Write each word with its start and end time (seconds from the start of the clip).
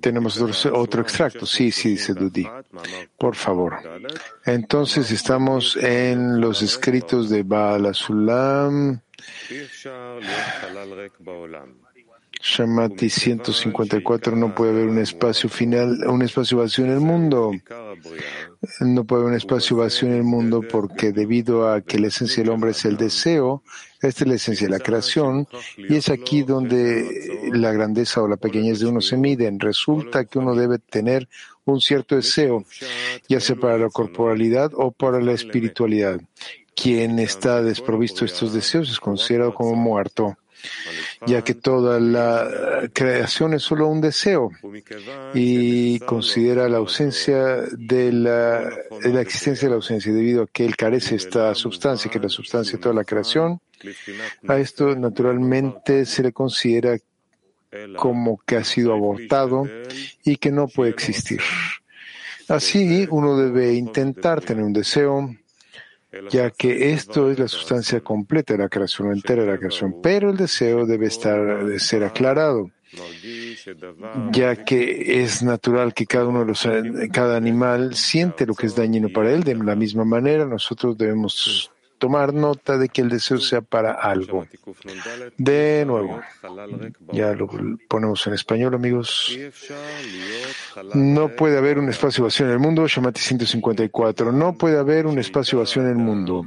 Tenemos 0.00 0.40
otro, 0.66 1.02
extracto. 1.02 1.46
Sí, 1.46 1.70
sí, 1.70 1.90
dice 1.90 2.14
Dudi. 2.14 2.48
Por 3.18 3.34
favor. 3.34 3.74
Entonces 4.44 5.10
estamos 5.10 5.76
en 5.76 6.40
los 6.40 6.62
escritos 6.62 7.28
de 7.30 7.42
Baal 7.42 7.86
Asulam. 7.86 9.00
Shamati 12.42 13.08
154 13.08 14.34
no 14.34 14.52
puede 14.52 14.72
haber 14.72 14.88
un 14.88 14.98
espacio 14.98 15.48
final, 15.48 15.96
un 16.08 16.22
espacio 16.22 16.58
vacío 16.58 16.84
en 16.84 16.90
el 16.90 17.00
mundo. 17.00 17.52
No 18.80 19.04
puede 19.04 19.22
haber 19.22 19.32
un 19.34 19.36
espacio 19.36 19.76
vacío 19.76 20.08
en 20.08 20.14
el 20.14 20.24
mundo 20.24 20.60
porque 20.68 21.12
debido 21.12 21.70
a 21.70 21.82
que 21.82 22.00
la 22.00 22.08
esencia 22.08 22.42
del 22.42 22.50
hombre 22.50 22.72
es 22.72 22.84
el 22.84 22.96
deseo, 22.96 23.62
esta 24.00 24.24
es 24.24 24.28
la 24.28 24.34
esencia 24.34 24.66
de 24.66 24.72
la 24.72 24.80
creación 24.80 25.46
y 25.76 25.94
es 25.94 26.08
aquí 26.08 26.42
donde 26.42 27.48
la 27.52 27.70
grandeza 27.70 28.20
o 28.20 28.26
la 28.26 28.36
pequeñez 28.36 28.80
de 28.80 28.86
uno 28.86 29.00
se 29.00 29.16
miden. 29.16 29.60
Resulta 29.60 30.24
que 30.24 30.40
uno 30.40 30.56
debe 30.56 30.80
tener 30.80 31.28
un 31.64 31.80
cierto 31.80 32.16
deseo, 32.16 32.64
ya 33.28 33.38
sea 33.38 33.54
para 33.54 33.78
la 33.78 33.88
corporalidad 33.88 34.72
o 34.74 34.90
para 34.90 35.20
la 35.20 35.32
espiritualidad. 35.32 36.20
Quien 36.74 37.20
está 37.20 37.62
desprovisto 37.62 38.20
de 38.20 38.32
estos 38.32 38.52
deseos 38.52 38.90
es 38.90 38.98
considerado 38.98 39.54
como 39.54 39.76
muerto 39.76 40.36
ya 41.26 41.42
que 41.42 41.54
toda 41.54 42.00
la 42.00 42.88
creación 42.92 43.54
es 43.54 43.62
solo 43.62 43.88
un 43.88 44.00
deseo 44.00 44.50
y 45.34 45.98
considera 46.00 46.68
la 46.68 46.78
ausencia 46.78 47.62
de 47.72 48.12
la, 48.12 48.68
existencia 49.20 49.66
de 49.66 49.70
la 49.70 49.76
ausencia 49.76 50.12
debido 50.12 50.44
a 50.44 50.46
que 50.46 50.64
él 50.64 50.76
carece 50.76 51.16
esta 51.16 51.54
sustancia, 51.54 52.10
que 52.10 52.18
es 52.18 52.24
la 52.24 52.30
sustancia 52.30 52.76
de 52.76 52.82
toda 52.82 52.94
la 52.94 53.04
creación. 53.04 53.60
A 54.48 54.58
esto 54.58 54.94
naturalmente 54.94 56.06
se 56.06 56.22
le 56.22 56.32
considera 56.32 56.96
como 57.96 58.40
que 58.44 58.56
ha 58.56 58.64
sido 58.64 58.92
abortado 58.92 59.66
y 60.24 60.36
que 60.36 60.50
no 60.50 60.68
puede 60.68 60.90
existir. 60.90 61.40
Así, 62.48 63.06
uno 63.10 63.38
debe 63.38 63.72
intentar 63.74 64.42
tener 64.42 64.64
un 64.64 64.72
deseo 64.72 65.34
ya 66.30 66.50
que 66.50 66.92
esto 66.92 67.30
es 67.30 67.38
la 67.38 67.48
sustancia 67.48 68.00
completa 68.00 68.54
de 68.54 68.58
la 68.58 68.68
creación, 68.68 69.12
entera 69.12 69.44
de 69.44 69.52
la 69.52 69.58
creación, 69.58 69.96
pero 70.02 70.30
el 70.30 70.36
deseo 70.36 70.86
debe 70.86 71.06
estar, 71.06 71.64
de 71.64 71.78
ser 71.78 72.04
aclarado, 72.04 72.70
ya 74.30 74.64
que 74.64 75.22
es 75.22 75.42
natural 75.42 75.94
que 75.94 76.06
cada 76.06 76.26
uno 76.26 76.40
de 76.40 76.46
los, 76.46 76.68
cada 77.12 77.36
animal 77.36 77.94
siente 77.94 78.46
lo 78.46 78.54
que 78.54 78.66
es 78.66 78.74
dañino 78.74 79.08
para 79.08 79.32
él, 79.32 79.42
de 79.44 79.54
la 79.54 79.74
misma 79.74 80.04
manera 80.04 80.44
nosotros 80.44 80.98
debemos 80.98 81.70
tomar 82.02 82.34
nota 82.34 82.78
de 82.78 82.88
que 82.88 83.00
el 83.00 83.08
deseo 83.08 83.38
sea 83.38 83.60
para 83.60 83.92
algo. 83.92 84.44
De 85.38 85.84
nuevo, 85.86 86.20
ya 87.12 87.32
lo 87.32 87.48
ponemos 87.86 88.26
en 88.26 88.34
español, 88.34 88.74
amigos. 88.74 89.38
No 90.94 91.28
puede 91.28 91.58
haber 91.58 91.78
un 91.78 91.88
espacio 91.88 92.24
vacío 92.24 92.46
en 92.46 92.52
el 92.52 92.58
mundo, 92.58 92.88
Shamati 92.88 93.20
154. 93.20 94.32
No 94.32 94.54
puede 94.54 94.80
haber 94.80 95.06
un 95.06 95.20
espacio 95.20 95.60
vacío 95.60 95.82
en 95.82 95.90
el 95.90 95.96
mundo. 95.96 96.44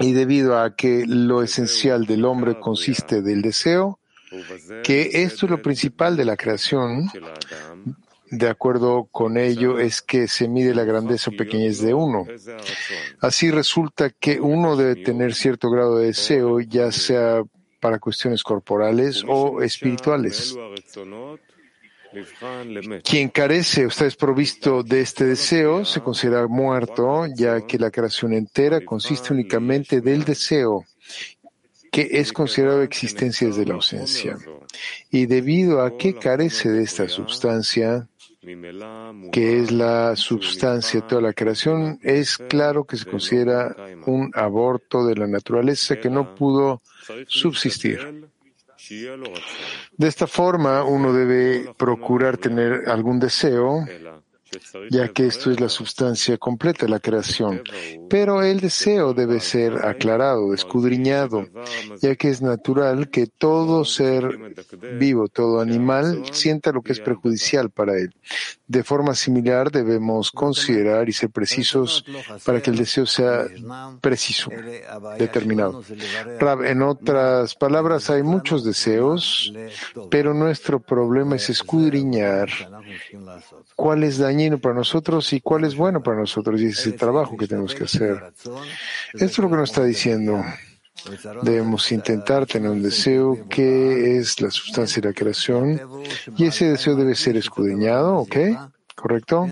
Y 0.00 0.14
debido 0.14 0.58
a 0.58 0.74
que 0.74 1.04
lo 1.06 1.44
esencial 1.44 2.04
del 2.04 2.24
hombre 2.24 2.58
consiste 2.58 3.22
del 3.22 3.40
deseo, 3.40 4.00
que 4.82 5.22
esto 5.22 5.46
es 5.46 5.50
lo 5.50 5.62
principal 5.62 6.16
de 6.16 6.24
la 6.24 6.36
creación, 6.36 7.08
de 8.32 8.48
acuerdo 8.48 9.08
con 9.12 9.36
ello 9.36 9.78
es 9.78 10.00
que 10.00 10.26
se 10.26 10.48
mide 10.48 10.74
la 10.74 10.84
grandeza 10.84 11.30
o 11.30 11.36
pequeñez 11.36 11.82
de 11.82 11.92
uno. 11.92 12.26
Así 13.20 13.50
resulta 13.50 14.08
que 14.08 14.40
uno 14.40 14.74
debe 14.74 14.96
tener 14.96 15.34
cierto 15.34 15.70
grado 15.70 15.98
de 15.98 16.06
deseo, 16.06 16.58
ya 16.60 16.90
sea 16.90 17.42
para 17.78 17.98
cuestiones 17.98 18.42
corporales 18.42 19.22
o 19.28 19.60
espirituales. 19.60 20.56
Quien 23.04 23.28
carece 23.28 23.84
o 23.84 23.88
está 23.88 24.04
desprovisto 24.04 24.82
de 24.82 25.02
este 25.02 25.26
deseo 25.26 25.84
se 25.84 26.00
considera 26.00 26.46
muerto, 26.46 27.26
ya 27.36 27.60
que 27.66 27.78
la 27.78 27.90
creación 27.90 28.32
entera 28.32 28.82
consiste 28.82 29.34
únicamente 29.34 30.00
del 30.00 30.24
deseo, 30.24 30.86
que 31.90 32.08
es 32.12 32.32
considerado 32.32 32.82
existencia 32.82 33.46
desde 33.46 33.66
la 33.66 33.74
ausencia. 33.74 34.38
Y 35.10 35.26
debido 35.26 35.82
a 35.82 35.98
que 35.98 36.14
carece 36.14 36.70
de 36.70 36.82
esta 36.82 37.08
sustancia, 37.08 38.08
que 39.30 39.60
es 39.60 39.70
la 39.70 40.16
sustancia 40.16 41.00
de 41.00 41.06
toda 41.06 41.22
la 41.22 41.32
creación, 41.32 42.00
es 42.02 42.36
claro 42.36 42.84
que 42.84 42.96
se 42.96 43.06
considera 43.06 43.76
un 44.06 44.32
aborto 44.34 45.06
de 45.06 45.14
la 45.14 45.28
naturaleza 45.28 46.00
que 46.00 46.10
no 46.10 46.34
pudo 46.34 46.82
subsistir. 47.28 48.28
De 49.96 50.08
esta 50.08 50.26
forma, 50.26 50.82
uno 50.82 51.12
debe 51.12 51.72
procurar 51.76 52.36
tener 52.36 52.88
algún 52.88 53.20
deseo 53.20 53.84
ya 54.90 55.08
que 55.08 55.26
esto 55.26 55.50
es 55.50 55.60
la 55.60 55.68
sustancia 55.68 56.36
completa 56.36 56.86
de 56.86 56.90
la 56.90 57.00
creación. 57.00 57.62
Pero 58.08 58.42
el 58.42 58.60
deseo 58.60 59.14
debe 59.14 59.40
ser 59.40 59.84
aclarado, 59.84 60.52
escudriñado, 60.52 61.46
ya 62.00 62.14
que 62.16 62.28
es 62.28 62.42
natural 62.42 63.08
que 63.08 63.26
todo 63.26 63.84
ser 63.84 64.38
vivo, 64.98 65.28
todo 65.28 65.60
animal, 65.60 66.22
sienta 66.32 66.72
lo 66.72 66.82
que 66.82 66.92
es 66.92 67.00
perjudicial 67.00 67.70
para 67.70 67.96
él. 67.96 68.14
De 68.66 68.82
forma 68.82 69.14
similar, 69.14 69.70
debemos 69.70 70.30
considerar 70.30 71.08
y 71.08 71.12
ser 71.12 71.30
precisos 71.30 72.04
para 72.44 72.60
que 72.60 72.70
el 72.70 72.76
deseo 72.76 73.06
sea 73.06 73.46
preciso, 74.00 74.50
determinado. 75.18 75.82
En 76.64 76.82
otras 76.82 77.54
palabras, 77.54 78.10
hay 78.10 78.22
muchos 78.22 78.64
deseos, 78.64 79.52
pero 80.10 80.34
nuestro 80.34 80.80
problema 80.80 81.36
es 81.36 81.50
escudriñar 81.50 82.48
cuál 83.76 84.04
es 84.04 84.18
dañino 84.18 84.41
para 84.60 84.74
nosotros 84.74 85.32
y 85.32 85.40
cuál 85.40 85.64
es 85.64 85.74
bueno 85.76 86.02
para 86.02 86.18
nosotros 86.18 86.60
y 86.60 86.66
ese 86.66 86.92
trabajo 86.92 87.36
que 87.36 87.46
tenemos 87.46 87.74
que 87.74 87.84
hacer. 87.84 88.32
Esto 89.12 89.24
es 89.24 89.38
lo 89.38 89.50
que 89.50 89.56
nos 89.56 89.70
está 89.70 89.84
diciendo. 89.84 90.42
Debemos 91.42 91.90
intentar 91.90 92.46
tener 92.46 92.70
un 92.70 92.82
deseo 92.82 93.48
que 93.48 94.18
es 94.18 94.40
la 94.40 94.50
sustancia 94.50 95.00
de 95.00 95.08
la 95.08 95.14
creación 95.14 95.80
y 96.36 96.46
ese 96.46 96.66
deseo 96.70 96.94
debe 96.94 97.14
ser 97.14 97.36
escudriñado, 97.36 98.18
¿ok? 98.18 98.36
¿Correcto? 98.94 99.48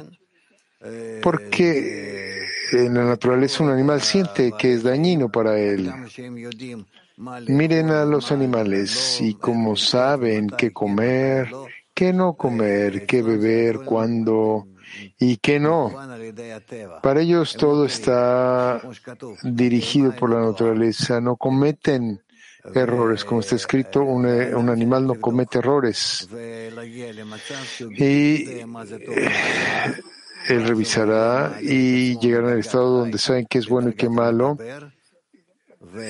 Porque 1.22 2.44
en 2.72 2.94
la 2.94 3.04
naturaleza 3.04 3.64
un 3.64 3.70
animal 3.70 4.00
siente 4.00 4.52
que 4.58 4.74
es 4.74 4.82
dañino 4.82 5.28
para 5.28 5.58
él. 5.58 5.90
Miren 7.48 7.90
a 7.90 8.04
los 8.04 8.32
animales 8.32 9.20
y 9.20 9.34
como 9.34 9.76
saben 9.76 10.48
qué 10.48 10.72
comer, 10.72 11.48
qué 11.92 12.12
no 12.12 12.34
comer, 12.34 13.04
qué 13.06 13.22
beber, 13.22 13.80
cuándo, 13.80 14.68
y 15.18 15.36
que 15.38 15.60
no. 15.60 15.92
Para 17.02 17.20
ellos 17.20 17.56
todo 17.56 17.84
está 17.84 18.80
dirigido 19.42 20.14
por 20.14 20.30
la 20.30 20.40
naturaleza, 20.40 21.20
no 21.20 21.36
cometen 21.36 22.20
errores, 22.74 23.24
como 23.24 23.40
está 23.40 23.56
escrito, 23.56 24.02
un, 24.02 24.26
animal 24.68 25.06
no 25.06 25.14
comete 25.14 25.58
errores. 25.58 26.28
Y 27.96 28.04
eh, 28.04 28.66
él 30.48 30.66
revisará 30.66 31.58
y 31.60 32.18
llegará 32.18 32.52
al 32.52 32.58
estado 32.60 32.98
donde 32.98 33.18
saben 33.18 33.46
qué 33.48 33.58
es 33.58 33.68
bueno 33.68 33.90
y 33.90 33.94
qué 33.94 34.08
malo 34.08 34.58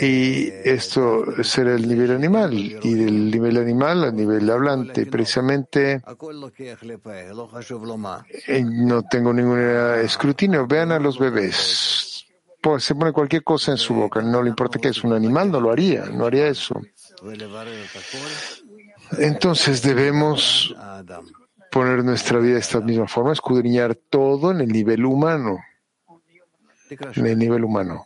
y 0.01 0.49
esto 0.65 1.43
será 1.45 1.75
el 1.75 1.87
nivel 1.87 2.11
animal, 2.11 2.53
y 2.53 2.95
del 2.95 3.31
nivel 3.31 3.57
animal 3.57 4.05
al 4.05 4.17
nivel 4.17 4.51
hablante. 4.51 5.07
Precisamente 5.07 6.03
eh, 8.49 8.65
no 8.65 9.03
tengo 9.05 9.33
ningún 9.33 9.61
escrutinio. 10.03 10.67
Vean 10.67 10.91
a 10.91 10.99
los 10.99 11.19
bebés. 11.19 12.27
Pues 12.61 12.85
se 12.85 12.95
pone 12.95 13.13
cualquier 13.13 13.43
cosa 13.43 13.71
en 13.71 13.79
su 13.79 13.95
boca, 13.95 14.21
no 14.21 14.43
le 14.43 14.51
importa 14.51 14.79
que 14.79 14.89
es 14.89 15.03
un 15.03 15.15
animal, 15.15 15.51
no 15.51 15.61
lo 15.61 15.71
haría, 15.71 16.05
no 16.07 16.27
haría 16.27 16.49
eso. 16.49 16.79
Entonces 19.19 19.83
debemos 19.83 20.75
poner 21.71 22.05
nuestra 22.05 22.39
vida 22.39 22.55
de 22.55 22.61
esta 22.61 22.81
misma 22.81 23.07
forma, 23.07 23.33
escudriñar 23.33 23.95
todo 23.95 24.51
en 24.51 24.61
el 24.61 24.69
nivel 24.69 25.07
humano. 25.07 25.59
En 27.15 27.27
el 27.27 27.39
nivel 27.39 27.65
humano. 27.65 28.05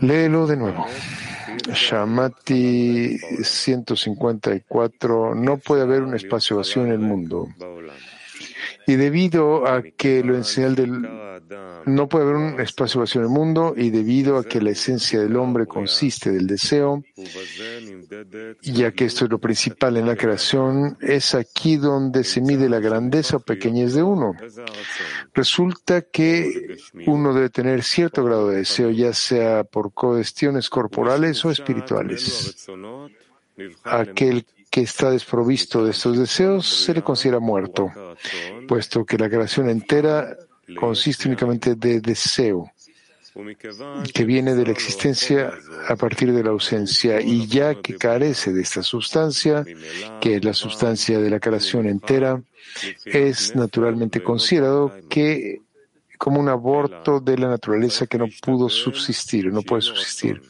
Léelo 0.00 0.46
de 0.46 0.56
nuevo. 0.56 0.86
Shamati 1.72 3.18
154. 3.42 5.34
No 5.34 5.58
puede 5.58 5.82
haber 5.82 6.02
un 6.02 6.14
espacio 6.14 6.56
vacío 6.56 6.84
en 6.84 6.92
el 6.92 6.98
mundo. 6.98 7.48
Y 8.88 8.96
debido 8.96 9.66
a 9.66 9.82
que 9.82 10.24
lo 10.24 10.32
esencial 10.32 10.74
del 10.74 11.06
no 11.84 12.08
puede 12.08 12.24
haber 12.24 12.36
un 12.36 12.60
espacio 12.60 13.00
vacío 13.00 13.20
en 13.20 13.26
el 13.26 13.32
mundo 13.32 13.74
y 13.76 13.90
debido 13.90 14.36
a 14.36 14.44
que 14.44 14.60
la 14.60 14.70
esencia 14.70 15.20
del 15.20 15.36
hombre 15.36 15.66
consiste 15.66 16.30
del 16.30 16.46
deseo, 16.46 17.02
ya 18.62 18.92
que 18.92 19.04
esto 19.04 19.24
es 19.24 19.30
lo 19.30 19.38
principal 19.38 19.96
en 19.96 20.06
la 20.06 20.16
creación, 20.16 20.96
es 21.00 21.34
aquí 21.34 21.76
donde 21.76 22.24
se 22.24 22.40
mide 22.40 22.68
la 22.68 22.80
grandeza 22.80 23.36
o 23.36 23.40
pequeñez 23.40 23.94
de 23.94 24.02
uno. 24.02 24.34
Resulta 25.34 26.02
que 26.02 26.76
uno 27.06 27.32
debe 27.34 27.50
tener 27.50 27.82
cierto 27.82 28.24
grado 28.24 28.48
de 28.48 28.58
deseo, 28.58 28.90
ya 28.90 29.12
sea 29.12 29.64
por 29.64 29.92
cuestiones 29.92 30.68
corporales 30.68 31.44
o 31.44 31.50
espirituales. 31.50 32.66
Aquel 33.84 34.46
que 34.70 34.82
está 34.82 35.10
desprovisto 35.10 35.84
de 35.84 35.90
estos 35.92 36.18
deseos 36.18 36.66
se 36.66 36.94
le 36.94 37.02
considera 37.02 37.40
muerto, 37.40 37.90
puesto 38.66 39.04
que 39.04 39.18
la 39.18 39.28
creación 39.28 39.68
entera 39.70 40.36
consiste 40.76 41.28
únicamente 41.28 41.74
de 41.74 42.00
deseo 42.00 42.70
que 44.12 44.24
viene 44.24 44.54
de 44.54 44.64
la 44.64 44.72
existencia 44.72 45.52
a 45.88 45.94
partir 45.96 46.32
de 46.32 46.42
la 46.42 46.50
ausencia 46.50 47.20
y 47.20 47.46
ya 47.46 47.76
que 47.76 47.96
carece 47.96 48.52
de 48.52 48.62
esta 48.62 48.82
sustancia, 48.82 49.64
que 50.20 50.36
es 50.36 50.44
la 50.44 50.52
sustancia 50.52 51.20
de 51.20 51.30
la 51.30 51.38
creación 51.38 51.86
entera, 51.86 52.42
es 53.04 53.54
naturalmente 53.54 54.22
considerado 54.22 54.92
que 55.08 55.60
como 56.18 56.40
un 56.40 56.48
aborto 56.48 57.20
de 57.20 57.38
la 57.38 57.48
naturaleza 57.48 58.08
que 58.08 58.18
no 58.18 58.26
pudo 58.42 58.68
subsistir, 58.68 59.52
no 59.52 59.62
puede 59.62 59.82
subsistir. 59.82 60.42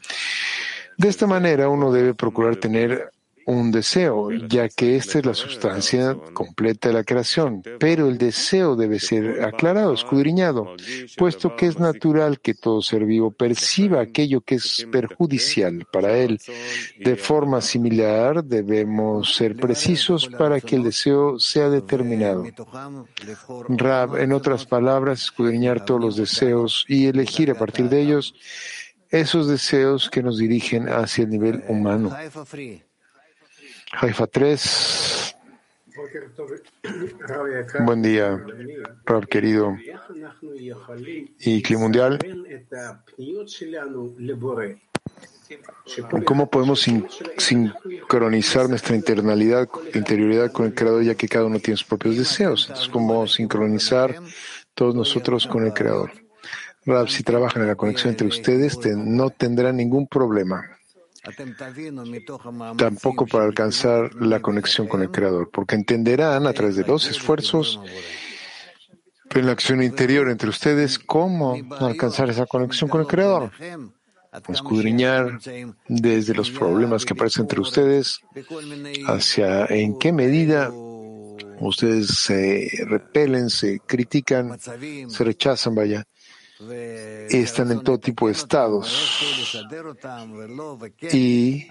De 0.96 1.08
esta 1.08 1.26
manera 1.26 1.68
uno 1.68 1.92
debe 1.92 2.14
procurar 2.14 2.56
tener 2.56 3.12
un 3.48 3.70
deseo, 3.70 4.30
ya 4.30 4.68
que 4.68 4.96
esta 4.96 5.18
es 5.18 5.24
la 5.26 5.32
sustancia 5.32 6.14
completa 6.34 6.88
de 6.88 6.94
la 6.94 7.04
creación. 7.04 7.62
Pero 7.80 8.08
el 8.08 8.18
deseo 8.18 8.76
debe 8.76 9.00
ser 9.00 9.42
aclarado, 9.42 9.94
escudriñado, 9.94 10.74
puesto 11.16 11.56
que 11.56 11.66
es 11.66 11.78
natural 11.78 12.40
que 12.40 12.52
todo 12.52 12.82
ser 12.82 13.06
vivo 13.06 13.30
perciba 13.30 14.02
aquello 14.02 14.42
que 14.42 14.56
es 14.56 14.86
perjudicial 14.92 15.86
para 15.90 16.18
él. 16.18 16.38
De 16.98 17.16
forma 17.16 17.62
similar, 17.62 18.44
debemos 18.44 19.34
ser 19.34 19.56
precisos 19.56 20.28
para 20.28 20.60
que 20.60 20.76
el 20.76 20.82
deseo 20.82 21.38
sea 21.38 21.70
determinado. 21.70 22.44
Rab, 23.70 24.18
en 24.18 24.32
otras 24.32 24.66
palabras, 24.66 25.22
escudriñar 25.22 25.86
todos 25.86 26.02
los 26.02 26.16
deseos 26.16 26.84
y 26.86 27.06
elegir 27.06 27.50
a 27.50 27.54
partir 27.54 27.88
de 27.88 28.02
ellos 28.02 28.34
esos 29.10 29.48
deseos 29.48 30.10
que 30.10 30.22
nos 30.22 30.36
dirigen 30.36 30.90
hacia 30.90 31.24
el 31.24 31.30
nivel 31.30 31.64
humano. 31.66 32.14
Haifa 33.92 34.26
3. 34.26 35.36
Buen 37.84 38.02
día, 38.02 38.44
Rab 39.04 39.26
querido. 39.26 39.76
Y 41.40 41.62
Clima 41.62 41.82
Mundial. 41.82 42.18
¿Cómo 46.24 46.50
podemos 46.50 46.86
sincronizar 47.38 48.68
nuestra 48.68 48.94
internalidad, 48.94 49.68
interioridad 49.94 50.52
con 50.52 50.66
el 50.66 50.74
Creador, 50.74 51.02
ya 51.02 51.14
que 51.14 51.28
cada 51.28 51.46
uno 51.46 51.58
tiene 51.58 51.78
sus 51.78 51.86
propios 51.88 52.16
deseos? 52.18 52.66
Entonces, 52.68 52.88
¿cómo 52.88 53.26
sincronizar 53.26 54.20
todos 54.74 54.94
nosotros 54.94 55.46
con 55.46 55.64
el 55.64 55.72
Creador? 55.72 56.12
Rab, 56.84 57.08
si 57.08 57.22
trabajan 57.22 57.62
en 57.62 57.68
la 57.68 57.76
conexión 57.76 58.10
entre 58.10 58.28
ustedes, 58.28 58.78
no 58.86 59.30
tendrán 59.30 59.76
ningún 59.76 60.06
problema 60.06 60.77
tampoco 62.76 63.26
para 63.26 63.44
alcanzar 63.44 64.14
la 64.14 64.40
conexión 64.40 64.86
con 64.86 65.02
el 65.02 65.10
Creador, 65.10 65.50
porque 65.50 65.74
entenderán 65.74 66.46
a 66.46 66.52
través 66.52 66.76
de 66.76 66.84
los 66.84 67.06
esfuerzos 67.08 67.80
en 69.30 69.46
la 69.46 69.52
acción 69.52 69.82
interior 69.82 70.30
entre 70.30 70.48
ustedes 70.48 70.98
cómo 70.98 71.56
alcanzar 71.80 72.30
esa 72.30 72.46
conexión 72.46 72.88
con 72.88 73.02
el 73.02 73.06
Creador. 73.06 73.50
Escudriñar 74.48 75.40
desde 75.88 76.34
los 76.34 76.50
problemas 76.50 77.04
que 77.04 77.14
aparecen 77.14 77.42
entre 77.42 77.60
ustedes 77.60 78.20
hacia 79.06 79.64
en 79.66 79.98
qué 79.98 80.12
medida 80.12 80.70
ustedes 81.60 82.08
se 82.08 82.70
repelen, 82.86 83.50
se 83.50 83.80
critican, 83.80 84.58
se 84.60 85.24
rechazan, 85.24 85.74
vaya, 85.74 86.04
están 87.30 87.70
en 87.70 87.82
todo 87.82 87.98
tipo 87.98 88.26
de 88.26 88.32
estados 88.32 89.20
y 91.12 91.68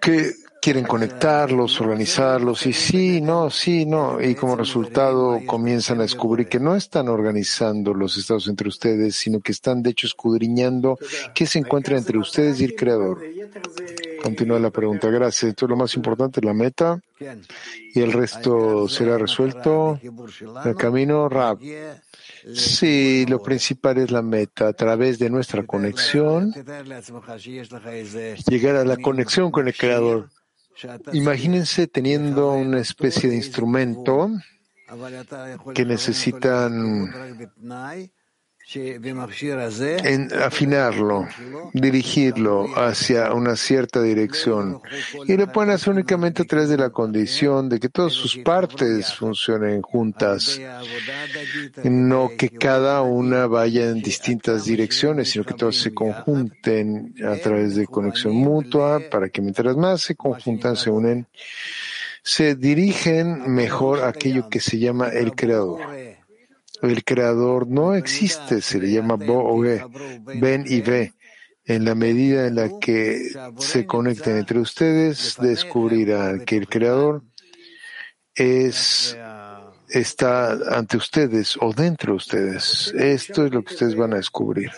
que 0.00 0.32
quieren 0.60 0.84
conectarlos, 0.84 1.80
organizarlos 1.80 2.66
y 2.66 2.72
sí, 2.72 3.20
no, 3.20 3.50
sí, 3.50 3.86
no, 3.86 4.20
y 4.20 4.34
como 4.34 4.56
resultado 4.56 5.40
comienzan 5.46 6.00
a 6.00 6.02
descubrir 6.02 6.48
que 6.48 6.60
no 6.60 6.76
están 6.76 7.08
organizando 7.08 7.94
los 7.94 8.16
estados 8.16 8.46
entre 8.48 8.68
ustedes, 8.68 9.16
sino 9.16 9.40
que 9.40 9.52
están 9.52 9.82
de 9.82 9.90
hecho 9.90 10.06
escudriñando 10.06 10.98
qué 11.34 11.46
se 11.46 11.58
encuentra 11.58 11.96
entre 11.96 12.18
ustedes 12.18 12.60
y 12.60 12.64
el 12.64 12.74
Creador. 12.74 13.22
Continúa 14.22 14.60
la 14.60 14.70
pregunta. 14.70 15.08
Gracias. 15.08 15.50
Esto 15.50 15.66
es 15.66 15.70
lo 15.70 15.76
más 15.76 15.94
importante, 15.96 16.40
la 16.40 16.54
meta. 16.54 17.00
Y 17.94 18.00
el 18.00 18.12
resto 18.12 18.88
será 18.88 19.18
resuelto. 19.18 19.98
El 20.64 20.76
camino, 20.76 21.28
rap. 21.28 21.60
Sí, 22.54 23.24
lo 23.26 23.42
principal 23.42 23.98
es 23.98 24.10
la 24.10 24.22
meta. 24.22 24.68
A 24.68 24.72
través 24.72 25.18
de 25.18 25.30
nuestra 25.30 25.64
conexión, 25.64 26.52
llegar 28.48 28.76
a 28.76 28.84
la 28.84 28.96
conexión 28.96 29.50
con 29.50 29.68
el 29.68 29.74
Creador. 29.74 30.30
Imagínense 31.12 31.86
teniendo 31.86 32.52
una 32.52 32.80
especie 32.80 33.28
de 33.28 33.36
instrumento 33.36 34.30
que 35.74 35.84
necesitan 35.84 37.12
en 38.74 40.28
afinarlo, 40.40 41.28
dirigirlo 41.72 42.68
hacia 42.76 43.32
una 43.32 43.56
cierta 43.56 44.00
dirección. 44.00 44.80
Y 45.26 45.36
lo 45.36 45.50
pueden 45.50 45.72
hacer 45.72 45.92
únicamente 45.92 46.42
a 46.42 46.44
través 46.44 46.68
de 46.68 46.78
la 46.78 46.90
condición 46.90 47.68
de 47.68 47.80
que 47.80 47.88
todas 47.88 48.12
sus 48.12 48.38
partes 48.38 49.14
funcionen 49.14 49.82
juntas, 49.82 50.60
no 51.82 52.30
que 52.38 52.48
cada 52.50 53.02
una 53.02 53.46
vaya 53.46 53.90
en 53.90 54.00
distintas 54.00 54.64
direcciones, 54.64 55.30
sino 55.30 55.44
que 55.44 55.54
todas 55.54 55.76
se 55.76 55.92
conjunten 55.92 57.14
a 57.26 57.36
través 57.36 57.74
de 57.74 57.86
conexión 57.86 58.34
mutua 58.34 59.00
para 59.10 59.28
que 59.28 59.42
mientras 59.42 59.76
más 59.76 60.02
se 60.02 60.14
conjuntan, 60.14 60.76
se 60.76 60.88
unen, 60.88 61.26
se 62.22 62.54
dirigen 62.54 63.52
mejor 63.52 64.00
a 64.00 64.08
aquello 64.08 64.48
que 64.48 64.60
se 64.60 64.78
llama 64.78 65.08
el 65.08 65.32
creador. 65.34 65.80
El 66.82 67.04
creador 67.04 67.68
no 67.68 67.94
existe, 67.94 68.60
se 68.60 68.80
le 68.80 68.92
llama 68.92 69.14
Bo 69.14 69.60
ven 69.60 70.64
y 70.66 70.80
ve. 70.80 71.14
En 71.64 71.84
la 71.84 71.94
medida 71.94 72.48
en 72.48 72.56
la 72.56 72.78
que 72.80 73.30
se 73.58 73.86
conecten 73.86 74.36
entre 74.36 74.58
ustedes, 74.58 75.36
descubrirán 75.40 76.44
que 76.44 76.56
el 76.56 76.68
creador 76.68 77.22
es 78.34 79.16
está 79.92 80.52
ante 80.76 80.96
ustedes 80.96 81.56
o 81.60 81.72
dentro 81.72 82.12
de 82.12 82.16
ustedes. 82.16 82.92
Esto 82.96 83.46
es 83.46 83.52
lo 83.52 83.62
que 83.62 83.74
ustedes 83.74 83.94
van 83.94 84.14
a 84.14 84.16
descubrir. 84.16 84.70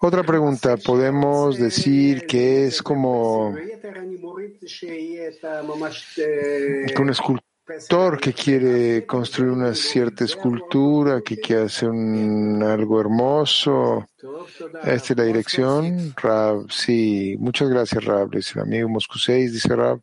Otra 0.00 0.22
pregunta, 0.22 0.76
podemos 0.76 1.58
decir 1.58 2.26
que 2.26 2.66
es 2.66 2.82
como 2.82 3.48
un 3.48 3.64
escultor 7.68 8.18
que 8.18 8.32
quiere 8.32 9.04
construir 9.04 9.50
una 9.50 9.74
cierta 9.74 10.24
escultura, 10.24 11.20
que 11.20 11.38
quiere 11.38 11.64
hacer 11.64 11.90
algo 11.90 13.00
hermoso. 13.00 14.06
Esta 14.84 15.12
es 15.12 15.16
la 15.16 15.24
dirección. 15.24 16.14
Rab, 16.16 16.70
sí, 16.70 17.36
muchas 17.38 17.68
gracias, 17.68 18.04
Rab. 18.04 18.34
Es 18.34 18.54
el 18.56 18.62
amigo 18.62 18.88
Moscú 18.88 19.18
6, 19.18 19.52
dice 19.52 19.76
Rab. 19.76 20.00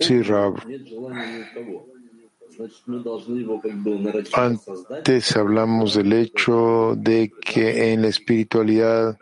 Sí, 0.00 0.22
Rab. 0.22 0.54
Antes 4.32 5.36
hablamos 5.36 5.94
del 5.94 6.12
hecho 6.12 6.94
de 6.96 7.30
que 7.40 7.92
en 7.92 8.02
la 8.02 8.08
espiritualidad 8.08 9.16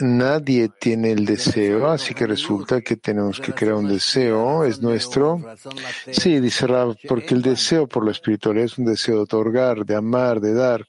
nadie 0.00 0.70
tiene 0.80 1.12
el 1.12 1.24
deseo, 1.24 1.88
así 1.88 2.14
que 2.14 2.26
resulta 2.26 2.80
que 2.80 2.96
tenemos 2.96 3.40
que 3.40 3.52
crear 3.52 3.74
un 3.74 3.88
deseo, 3.88 4.64
es 4.64 4.80
nuestro. 4.80 5.40
Sí, 6.10 6.40
dice 6.40 6.66
Rab, 6.66 6.96
porque 7.06 7.34
el 7.34 7.42
deseo 7.42 7.86
por 7.86 8.04
la 8.04 8.12
espiritualidad 8.12 8.66
es 8.66 8.78
un 8.78 8.86
deseo 8.86 9.16
de 9.16 9.22
otorgar, 9.22 9.84
de 9.84 9.94
amar, 9.94 10.40
de 10.40 10.54
dar, 10.54 10.86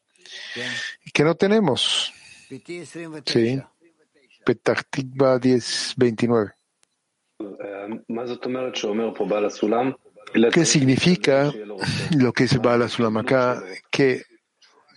que 1.14 1.24
no 1.24 1.36
tenemos. 1.36 2.14
Sí. 3.26 3.62
Petachtikva 4.46 5.40
1029. 5.40 6.54
¿Qué 10.52 10.66
significa 10.66 11.52
lo 12.18 12.34
que 12.34 12.44
dice 12.44 12.58
Bala 12.58 12.88
Sulam 12.88 13.18
acá? 13.18 13.64
Que 13.90 14.24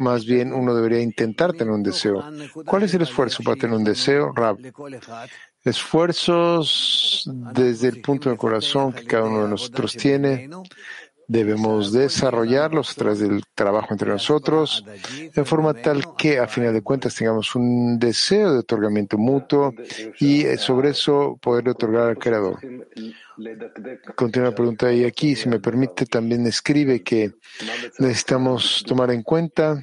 más 0.02 0.26
bien 0.26 0.52
uno 0.52 0.74
debería 0.74 1.00
intentar 1.00 1.52
tener 1.52 1.72
un 1.72 1.82
deseo. 1.82 2.22
¿Cuál 2.66 2.82
es 2.82 2.94
el 2.94 3.02
esfuerzo 3.02 3.42
para 3.42 3.56
tener 3.56 3.76
un 3.76 3.84
deseo? 3.84 4.32
Rab. 4.34 4.58
Esfuerzos 5.64 7.30
desde 7.54 7.88
el 7.88 8.00
punto 8.02 8.28
del 8.28 8.38
corazón 8.38 8.92
que 8.92 9.04
cada 9.04 9.24
uno 9.24 9.44
de 9.44 9.48
nosotros 9.50 9.94
tiene. 9.96 10.50
Debemos 11.32 11.92
desarrollarlos 11.92 12.90
a 12.90 12.94
través 12.94 13.20
del 13.20 13.42
trabajo 13.54 13.88
entre 13.92 14.10
nosotros, 14.10 14.84
en 15.34 15.46
forma 15.46 15.72
tal 15.72 16.14
que, 16.14 16.38
a 16.38 16.46
final 16.46 16.74
de 16.74 16.82
cuentas, 16.82 17.14
tengamos 17.14 17.54
un 17.54 17.98
deseo 17.98 18.52
de 18.52 18.58
otorgamiento 18.58 19.16
mutuo 19.16 19.72
y 20.20 20.44
sobre 20.58 20.90
eso 20.90 21.38
poder 21.40 21.70
otorgar 21.70 22.10
al 22.10 22.18
Creador. 22.18 22.60
Continúa 24.14 24.50
la 24.50 24.54
pregunta 24.54 24.92
y 24.92 25.04
aquí, 25.04 25.34
si 25.34 25.48
me 25.48 25.58
permite, 25.58 26.04
también 26.04 26.46
escribe 26.46 27.02
que 27.02 27.32
necesitamos 27.98 28.84
tomar 28.86 29.10
en 29.10 29.22
cuenta 29.22 29.80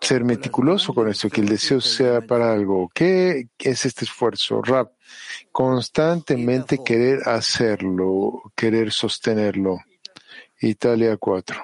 ser 0.00 0.22
meticuloso 0.22 0.94
con 0.94 1.08
esto, 1.08 1.28
que 1.30 1.40
el 1.40 1.48
deseo 1.48 1.80
sea 1.80 2.20
para 2.20 2.52
algo. 2.52 2.88
¿Qué 2.94 3.48
es 3.58 3.86
este 3.86 4.04
esfuerzo? 4.04 4.62
Rap, 4.62 4.92
constantemente 5.50 6.78
querer 6.84 7.28
hacerlo, 7.28 8.52
querer 8.54 8.92
sostenerlo. 8.92 9.80
Italia 10.68 11.16
4. 11.16 11.56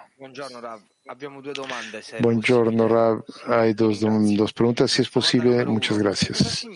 Buongiorno, 2.20 2.88
Rav. 2.88 3.24
Hay 3.46 3.74
dos, 3.74 4.00
dos 4.00 4.52
preguntas, 4.52 4.90
si 4.90 5.02
es 5.02 5.08
posible. 5.08 5.64
Muchas 5.64 5.98
gracias. 5.98 6.66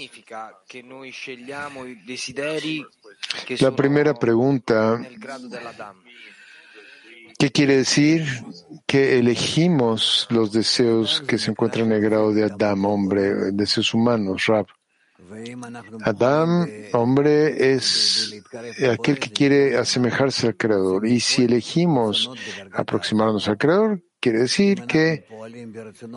La 3.60 3.70
primera 3.76 4.14
pregunta, 4.14 5.00
¿qué 7.38 7.50
quiere 7.50 7.76
decir? 7.76 8.26
Que 8.86 9.18
elegimos 9.18 10.26
los 10.30 10.52
deseos 10.52 11.22
que 11.26 11.38
se 11.38 11.50
encuentran 11.52 11.86
en 11.86 11.92
el 11.92 12.00
grado 12.00 12.32
de 12.32 12.44
Adam, 12.44 12.84
hombre, 12.86 13.52
deseos 13.52 13.94
humanos, 13.94 14.46
Rab. 14.46 14.66
Adam, 16.04 16.66
hombre, 16.92 17.74
es 17.74 18.42
aquel 18.90 19.18
que 19.18 19.30
quiere 19.30 19.76
asemejarse 19.76 20.48
al 20.48 20.56
Creador. 20.56 21.06
Y 21.06 21.20
si 21.20 21.44
elegimos 21.44 22.30
aproximarnos 22.72 23.48
al 23.48 23.56
Creador, 23.56 24.02
quiere 24.20 24.40
decir 24.40 24.82
que 24.86 25.26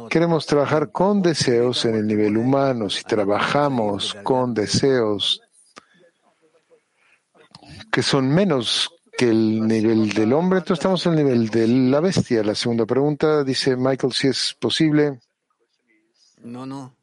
queremos 0.09 0.45
trabajar 0.45 0.91
con 0.91 1.21
deseos 1.21 1.85
en 1.85 1.95
el 1.95 2.07
nivel 2.07 2.37
humano. 2.37 2.89
Si 2.89 3.03
trabajamos 3.03 4.15
con 4.23 4.53
deseos 4.53 5.41
que 7.91 8.01
son 8.01 8.29
menos 8.29 8.89
que 9.17 9.29
el 9.29 9.67
nivel 9.67 10.09
del 10.13 10.33
hombre, 10.33 10.59
entonces 10.59 10.79
estamos 10.79 11.05
en 11.05 11.13
el 11.13 11.25
nivel 11.25 11.49
de 11.49 11.67
la 11.67 11.99
bestia. 11.99 12.43
La 12.43 12.55
segunda 12.55 12.85
pregunta 12.85 13.43
dice 13.43 13.75
Michael 13.75 14.13
si 14.13 14.27
es 14.27 14.55
posible. 14.59 15.19
No, 16.43 16.65
no. 16.65 16.96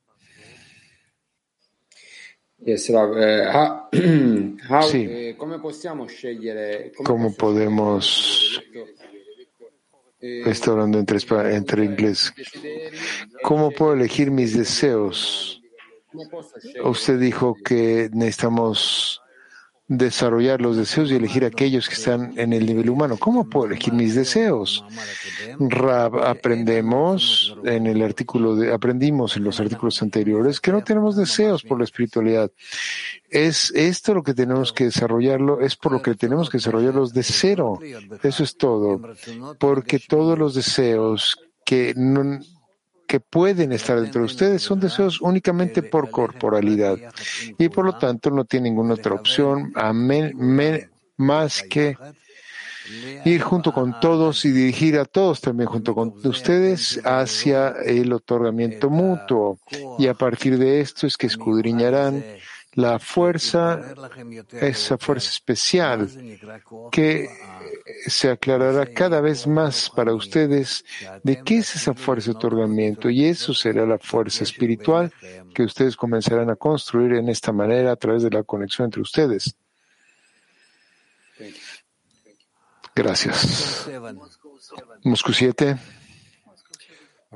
Sí. 4.90 5.06
eh, 5.08 5.36
possiamo 5.60 6.06
scegliere? 6.08 6.90
come 6.94 7.06
¿Cómo 7.06 7.34
podemos 7.34 8.60
eh, 10.20 10.42
Está 10.46 10.70
hablando 10.70 10.98
entre, 10.98 11.18
entre 11.54 11.84
inglés. 11.84 12.32
¿Cómo 13.42 13.70
puedo 13.70 13.92
elegir 13.92 14.30
mis 14.30 14.56
deseos? 14.56 15.60
Usted 16.82 17.18
dijo 17.18 17.54
que 17.62 18.08
necesitamos 18.10 19.20
desarrollar 19.98 20.60
los 20.60 20.76
deseos 20.76 21.10
y 21.10 21.16
elegir 21.16 21.44
aquellos 21.44 21.88
que 21.88 21.94
están 21.94 22.38
en 22.38 22.52
el 22.52 22.66
nivel 22.66 22.90
humano. 22.90 23.16
¿Cómo 23.18 23.48
puedo 23.48 23.66
elegir 23.66 23.92
mis 23.92 24.14
deseos? 24.14 24.84
Rab, 25.58 26.18
aprendemos 26.24 27.56
en 27.64 27.86
el 27.86 28.02
artículo 28.02 28.56
de, 28.56 28.72
aprendimos 28.72 29.36
en 29.36 29.44
los 29.44 29.60
artículos 29.60 30.00
anteriores 30.02 30.60
que 30.60 30.72
no 30.72 30.82
tenemos 30.82 31.16
deseos 31.16 31.62
por 31.62 31.78
la 31.78 31.84
espiritualidad. 31.84 32.50
Es 33.28 33.72
esto 33.74 34.14
lo 34.14 34.22
que 34.22 34.34
tenemos 34.34 34.72
que 34.72 34.84
desarrollarlo, 34.84 35.60
es 35.60 35.76
por 35.76 35.92
lo 35.92 36.02
que 36.02 36.14
tenemos 36.14 36.50
que 36.50 36.58
desarrollarlos 36.58 37.12
de 37.12 37.22
cero. 37.22 37.78
Eso 38.22 38.42
es 38.42 38.56
todo. 38.56 39.00
Porque 39.58 39.98
todos 39.98 40.38
los 40.38 40.54
deseos 40.54 41.38
que 41.64 41.94
no, 41.96 42.40
que 43.06 43.20
pueden 43.20 43.72
estar 43.72 44.00
dentro 44.00 44.20
de 44.20 44.26
ustedes. 44.26 44.62
Son 44.62 44.80
deseos 44.80 45.20
únicamente 45.20 45.82
por 45.82 46.10
corporalidad. 46.10 46.96
y 47.58 47.68
por 47.68 47.84
lo 47.84 47.96
tanto 47.98 48.30
no 48.30 48.44
tiene 48.44 48.70
ninguna 48.70 48.94
otra 48.94 49.14
opción 49.14 49.72
amén, 49.74 50.32
más 51.16 51.62
que 51.62 51.96
ir 53.24 53.40
junto 53.40 53.72
con 53.72 53.98
todos 54.00 54.44
y 54.44 54.52
dirigir 54.52 54.98
a 54.98 55.04
todos 55.04 55.40
también 55.40 55.68
junto 55.68 55.94
con 55.94 56.14
ustedes 56.24 57.00
hacia 57.04 57.68
el 57.84 58.12
otorgamiento 58.12 58.90
mutuo. 58.90 59.58
Y 59.98 60.06
a 60.06 60.14
partir 60.14 60.58
de 60.58 60.80
esto 60.80 61.06
es 61.06 61.16
que 61.16 61.26
escudriñarán 61.26 62.22
la 62.74 62.98
fuerza, 62.98 63.94
esa 64.60 64.98
fuerza 64.98 65.30
especial 65.30 66.10
que 66.90 67.28
se 68.06 68.30
aclarará 68.30 68.86
cada 68.86 69.20
vez 69.20 69.46
más 69.46 69.90
para 69.90 70.14
ustedes 70.14 70.84
de 71.22 71.42
qué 71.42 71.58
es 71.58 71.76
esa 71.76 71.94
fuerza 71.94 72.30
de 72.30 72.36
otorgamiento 72.36 73.10
y 73.10 73.24
eso 73.26 73.54
será 73.54 73.86
la 73.86 73.98
fuerza 73.98 74.44
espiritual 74.44 75.12
que 75.54 75.62
ustedes 75.62 75.96
comenzarán 75.96 76.50
a 76.50 76.56
construir 76.56 77.14
en 77.14 77.28
esta 77.28 77.52
manera 77.52 77.92
a 77.92 77.96
través 77.96 78.22
de 78.22 78.30
la 78.30 78.42
conexión 78.42 78.86
entre 78.86 79.02
ustedes. 79.02 79.56
Gracias. 82.94 83.88
Moscú 85.02 85.32
7. 85.32 85.76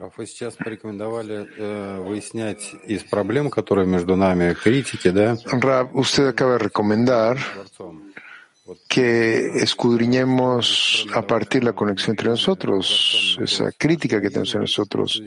Раф, 0.00 0.12
Вы 0.16 0.26
сейчас 0.26 0.54
порекомендовали 0.54 1.48
э, 1.56 2.00
выяснять 2.00 2.72
из 2.86 3.02
проблем, 3.02 3.50
которые 3.50 3.86
между 3.86 4.14
нами, 4.14 4.54
критики, 4.54 5.10
да, 5.10 5.36
Rab, 5.46 5.92
usted 5.92 6.28
acaba 6.28 6.58
de 6.58 6.64
recomendar 6.64 7.38
que 8.88 9.62
escudriñemos 9.62 11.06
a 11.14 11.22
partir 11.22 11.60
de 11.60 11.66
la 11.66 11.72
conexión 11.72 12.10
entre 12.12 12.28
nosotros, 12.28 13.38
esa 13.40 13.72
crítica 13.72 14.20
que 14.20 14.28
tenemos 14.28 14.54
en 14.54 14.62
nosotros, 14.62 15.22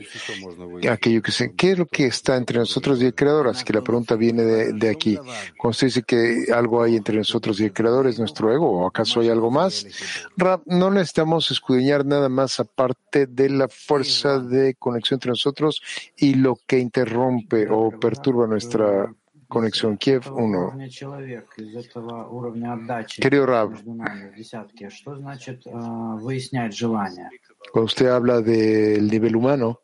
aquello 0.90 1.22
que 1.22 1.32
se, 1.32 1.52
¿qué 1.54 1.72
es 1.72 1.78
lo 1.78 1.86
que 1.86 2.06
está 2.06 2.36
entre 2.36 2.58
nosotros 2.58 3.00
y 3.00 3.06
el 3.06 3.14
Creador? 3.14 3.48
Así 3.48 3.64
que 3.64 3.72
la 3.72 3.80
pregunta 3.80 4.14
viene 4.14 4.42
de, 4.42 4.90
aquí. 4.90 5.18
Cuando 5.58 5.74
se 5.74 5.86
dice 5.86 6.02
que 6.02 6.46
algo 6.52 6.82
hay 6.82 6.96
entre 6.96 7.16
nosotros 7.16 7.60
y 7.60 7.64
el 7.64 7.72
Creador, 7.72 8.06
¿es 8.06 8.18
nuestro 8.18 8.52
ego? 8.52 8.70
¿O 8.70 8.86
acaso 8.86 9.20
hay 9.20 9.28
algo 9.28 9.50
más? 9.50 9.86
no 10.66 10.90
necesitamos 10.90 11.50
escudriñar 11.50 12.04
nada 12.04 12.28
más 12.28 12.60
aparte 12.60 13.26
de 13.26 13.48
la 13.48 13.68
fuerza 13.68 14.38
de 14.38 14.74
conexión 14.74 15.16
entre 15.16 15.30
nosotros 15.30 15.80
y 16.16 16.34
lo 16.34 16.58
que 16.66 16.78
interrumpe 16.78 17.68
o 17.70 17.90
perturba 17.90 18.46
nuestra 18.46 19.12
Conexión 19.52 19.98
Kiev 19.98 20.22
1. 20.32 20.78
Querido 23.20 23.44
Rab, 23.44 23.74
cuando 27.70 27.84
usted 27.84 28.06
habla 28.06 28.40
del 28.40 29.10
nivel 29.10 29.36
humano, 29.36 29.80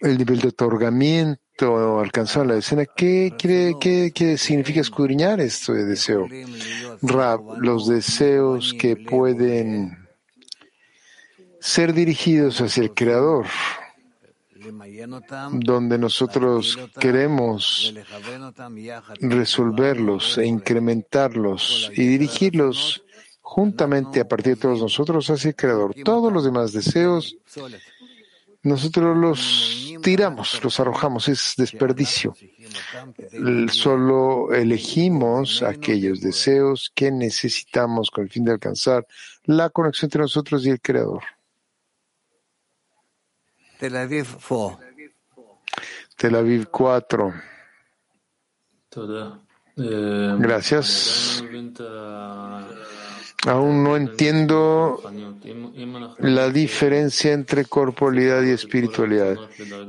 el 0.00 0.18
nivel 0.18 0.40
de 0.40 0.48
otorgamiento 0.48 2.00
alcanzado 2.00 2.42
en 2.42 2.48
la 2.48 2.56
escena, 2.56 2.84
¿qué, 2.84 3.32
quiere, 3.38 3.76
qué, 3.80 4.10
qué 4.12 4.36
significa 4.36 4.80
escudriñar 4.80 5.40
este 5.40 5.84
deseo? 5.84 6.26
Rab, 7.00 7.60
los 7.60 7.86
deseos 7.86 8.74
que 8.74 8.96
pueden 8.96 10.08
ser 11.60 11.92
dirigidos 11.92 12.60
hacia 12.60 12.82
el 12.82 12.92
Creador 12.92 13.46
donde 15.52 15.98
nosotros 15.98 16.78
queremos 16.98 17.94
resolverlos 19.20 20.38
e 20.38 20.46
incrementarlos 20.46 21.90
y 21.94 22.06
dirigirlos 22.06 23.02
juntamente 23.40 24.20
a 24.20 24.28
partir 24.28 24.56
de 24.56 24.60
todos 24.60 24.80
nosotros 24.80 25.28
hacia 25.30 25.48
el 25.48 25.56
Creador. 25.56 25.94
Todos 26.04 26.32
los 26.32 26.44
demás 26.44 26.72
deseos, 26.72 27.36
nosotros 28.62 29.16
los 29.16 29.94
tiramos, 30.02 30.62
los 30.62 30.78
arrojamos, 30.80 31.28
es 31.28 31.54
desperdicio. 31.56 32.34
Solo 33.70 34.52
elegimos 34.52 35.62
aquellos 35.62 36.20
deseos 36.20 36.92
que 36.94 37.10
necesitamos 37.10 38.10
con 38.10 38.24
el 38.24 38.30
fin 38.30 38.44
de 38.44 38.52
alcanzar 38.52 39.06
la 39.44 39.70
conexión 39.70 40.08
entre 40.08 40.22
nosotros 40.22 40.66
y 40.66 40.70
el 40.70 40.80
Creador. 40.80 41.22
Tel 43.78 43.96
Aviv 43.96 44.26
4. 44.46 44.87
Tel 46.18 46.34
Aviv 46.34 46.66
4. 46.66 47.32
Gracias. 49.76 51.44
Aún 53.46 53.84
no 53.84 53.96
entiendo 53.96 55.00
la 56.18 56.50
diferencia 56.50 57.32
entre 57.32 57.64
corporalidad 57.64 58.42
y 58.42 58.50
espiritualidad. 58.50 59.36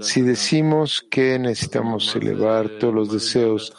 Si 0.01 0.21
decimos 0.21 1.03
que 1.09 1.39
necesitamos 1.39 2.15
elevar 2.15 2.69
todos 2.79 2.93
los 2.93 3.11
deseos 3.11 3.73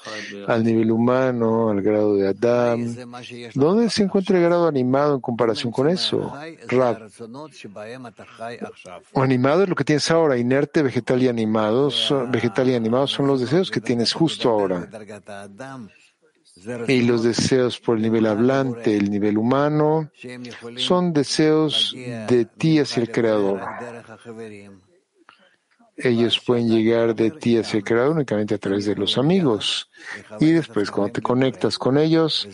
al 0.49 0.65
nivel 0.65 0.91
humano, 0.91 1.71
al 1.71 1.83
grado 1.83 2.17
de 2.17 2.29
Adán, 2.29 2.97
¿dónde 3.55 3.91
se 3.91 4.03
encuentra 4.03 4.39
el 4.39 4.45
grado 4.45 4.67
animado 4.67 5.15
en 5.15 5.21
comparación 5.21 5.73
con 5.73 5.89
eso? 5.89 6.33
Rab. 6.67 7.09
Animado 9.15 9.63
es 9.63 9.69
lo 9.69 9.77
que 9.77 9.85
tienes 9.85 10.11
ahora, 10.11 10.37
inerte, 10.37 10.83
vegetal 10.83 11.23
y 11.23 11.29
animado. 11.29 11.91
Vegetal 12.29 12.69
y 12.71 12.75
animado 12.75 13.07
son 13.07 13.29
los 13.29 13.41
deseos 13.41 13.71
que 13.71 13.81
tienes 13.81 14.13
justo 14.13 14.51
ahora. 14.51 14.89
Y 16.89 17.03
los 17.03 17.23
deseos 17.23 17.79
por 17.81 17.97
el 17.97 18.03
nivel 18.03 18.27
hablante, 18.27 18.97
el 18.97 19.11
nivel 19.11 19.39
humano, 19.39 20.11
son 20.77 21.13
deseos 21.13 21.95
de 21.97 22.45
ti 22.45 22.79
hacia 22.79 23.03
el 23.03 23.11
Creador. 23.11 23.61
Ellos 25.97 26.41
pueden 26.45 26.69
llegar 26.69 27.15
de 27.15 27.31
ti 27.31 27.59
hacia 27.59 27.79
el 27.79 27.85
Creador 27.85 28.17
únicamente 28.17 28.55
a 28.55 28.59
través 28.59 28.87
de 28.87 28.95
los 28.95 29.19
amigos. 29.19 29.91
Y 30.39 30.51
después, 30.53 30.91
cuando 30.91 31.13
te 31.13 31.23
conectas 31.23 31.79
con 31.79 31.99
ellos, 31.99 32.49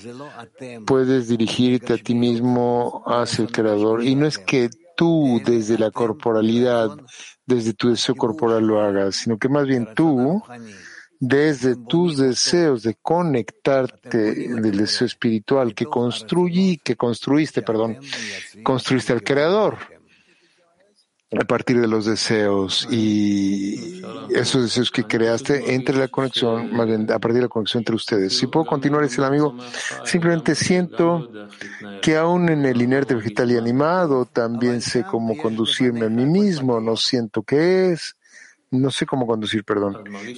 puedes 0.85 1.29
dirigirte 1.29 1.95
a 1.95 1.99
ti 1.99 2.15
mismo 2.15 3.05
hacia 3.07 3.45
el 3.45 3.53
Creador. 3.53 4.03
Y 4.05 4.15
no 4.17 4.27
es 4.27 4.39
que 4.39 4.69
tú 4.97 5.41
desde 5.45 5.79
la 5.79 5.91
corporalidad, 5.91 6.91
desde 7.45 7.75
tu 7.75 7.91
deseo 7.91 8.17
corporal 8.17 8.67
lo 8.67 8.81
hagas, 8.81 9.17
sino 9.17 9.39
que 9.39 9.49
más 9.49 9.67
bien 9.67 9.89
tú 9.95 10.43
desde 11.21 11.77
tus 11.77 12.19
deseos 12.19 12.83
de 12.83 12.97
conectarte 13.01 14.19
del 14.19 14.77
deseo 14.77 15.07
espiritual 15.07 15.75
que 15.75 15.87
construí, 15.87 16.79
que 16.83 16.97
construiste, 16.97 17.63
perdón, 17.63 17.99
construiste 18.63 19.13
al 19.13 19.23
creador 19.23 19.79
a 21.33 21.45
partir 21.45 21.81
de 21.81 21.89
los 21.89 22.07
deseos 22.07 22.87
y 22.91 24.03
esos 24.31 24.63
deseos 24.63 24.91
que 24.91 25.05
creaste 25.05 25.75
entre 25.75 25.97
la 25.97 26.09
conexión, 26.09 26.73
más 26.73 26.87
bien 26.87 27.11
a 27.11 27.19
partir 27.19 27.37
de 27.37 27.43
la 27.43 27.49
conexión 27.49 27.81
entre 27.81 27.97
ustedes. 27.97 28.37
Si 28.37 28.47
puedo 28.47 28.65
continuar, 28.65 29.03
dice 29.03 29.21
el 29.21 29.27
amigo, 29.27 29.57
simplemente 30.05 30.55
siento 30.55 31.29
que 32.01 32.17
aún 32.17 32.49
en 32.49 32.65
el 32.65 32.81
inerte 32.81 33.15
vegetal 33.15 33.51
y 33.51 33.57
animado 33.57 34.25
también 34.25 34.81
sé 34.81 35.05
cómo 35.05 35.37
conducirme 35.37 36.07
a 36.07 36.09
mí 36.09 36.27
mismo, 36.27 36.81
no 36.81 36.97
siento 36.97 37.43
qué 37.43 37.93
es, 37.93 38.16
no 38.81 38.91
sé 38.91 39.07
cómo 39.07 39.27
conducir, 39.27 39.65
perdón. 39.65 39.97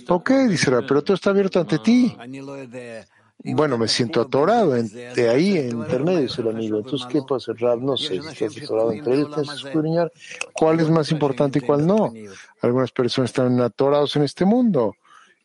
Ok, 0.08 0.30
dice 0.48 0.70
pero 0.86 1.02
todo 1.02 1.14
está 1.14 1.30
abierto 1.30 1.60
ante 1.60 1.78
ti. 1.78 2.16
Bueno, 3.44 3.78
me 3.78 3.86
siento 3.86 4.20
atorado 4.20 4.76
en- 4.76 4.88
de 5.14 5.28
ahí 5.28 5.56
en 5.58 5.70
intermedio, 5.70 6.22
dice 6.22 6.42
el 6.42 6.48
amigo. 6.48 6.78
Entonces, 6.78 7.06
¿qué 7.08 7.22
puedo 7.22 7.36
hacer, 7.36 7.56
Rab? 7.56 7.80
No 7.80 7.96
sé 7.96 8.20
si 8.20 8.28
estás 8.44 8.56
atorado 8.64 8.92
entre 8.92 9.14
ellos, 9.14 9.30
tienes 9.32 9.50
que 9.50 9.66
escudriñar 9.68 10.12
cuál 10.52 10.80
es 10.80 10.90
más 10.90 11.10
importante 11.12 11.58
y 11.60 11.62
cuál 11.62 11.86
no. 11.86 12.12
Algunas 12.62 12.90
personas 12.90 13.30
están 13.30 13.60
atorados 13.60 14.16
en 14.16 14.24
este 14.24 14.44
mundo 14.44 14.96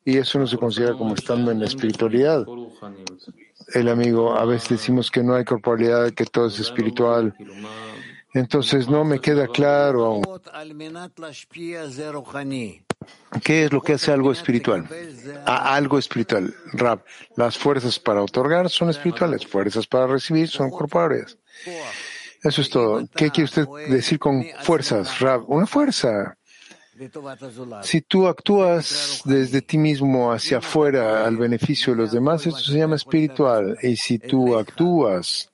y 0.03 0.17
eso 0.17 0.39
no 0.39 0.47
se 0.47 0.57
considera 0.57 0.95
como 0.95 1.13
estando 1.13 1.51
en 1.51 1.59
la 1.59 1.65
espiritualidad. 1.65 2.45
El 3.73 3.88
amigo, 3.89 4.33
a 4.35 4.45
veces 4.45 4.69
decimos 4.69 5.09
que 5.09 5.23
no 5.23 5.35
hay 5.35 5.45
corporalidad, 5.45 6.12
que 6.12 6.25
todo 6.25 6.47
es 6.47 6.59
espiritual. 6.59 7.33
Entonces, 8.33 8.87
no 8.87 9.03
me 9.03 9.19
queda 9.19 9.47
claro 9.47 10.05
aún. 10.05 10.23
¿Qué 13.43 13.65
es 13.65 13.71
lo 13.71 13.81
que 13.81 13.93
hace 13.93 14.11
algo 14.11 14.31
espiritual? 14.31 14.87
A 15.45 15.75
algo 15.75 15.97
espiritual. 15.97 16.53
Rab, 16.73 17.03
las 17.35 17.57
fuerzas 17.57 17.99
para 17.99 18.21
otorgar 18.21 18.69
son 18.69 18.89
espirituales, 18.89 19.45
fuerzas 19.45 19.87
para 19.87 20.07
recibir 20.07 20.47
son 20.47 20.69
corpóreas. 20.69 21.37
Eso 22.41 22.61
es 22.61 22.69
todo. 22.69 23.07
¿Qué 23.15 23.29
quiere 23.29 23.45
usted 23.45 23.67
decir 23.89 24.19
con 24.19 24.43
fuerzas, 24.61 25.19
Rab? 25.19 25.43
Una 25.47 25.65
fuerza. 25.65 26.37
Si 27.81 28.01
tú 28.01 28.27
actúas 28.27 29.21
desde 29.25 29.62
ti 29.62 29.77
mismo 29.77 30.31
hacia 30.31 30.59
afuera 30.59 31.25
al 31.25 31.38
beneficio 31.38 31.93
de 31.93 32.01
los 32.01 32.12
demás, 32.12 32.45
esto 32.45 32.59
se 32.59 32.77
llama 32.77 32.95
espiritual. 32.95 33.77
Y 33.81 33.95
si 33.95 34.19
tú 34.19 34.55
actúas 34.55 35.50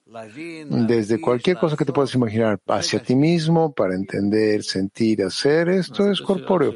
desde 0.70 1.22
cualquier 1.22 1.58
cosa 1.58 1.78
que 1.78 1.86
te 1.86 1.94
puedas 1.94 2.14
imaginar 2.16 2.60
hacia 2.68 3.02
ti 3.02 3.16
mismo 3.16 3.72
para 3.72 3.96
entender, 3.96 4.64
sentir, 4.64 5.24
hacer, 5.24 5.70
esto 5.70 6.12
es 6.12 6.20
corpóreo. 6.20 6.76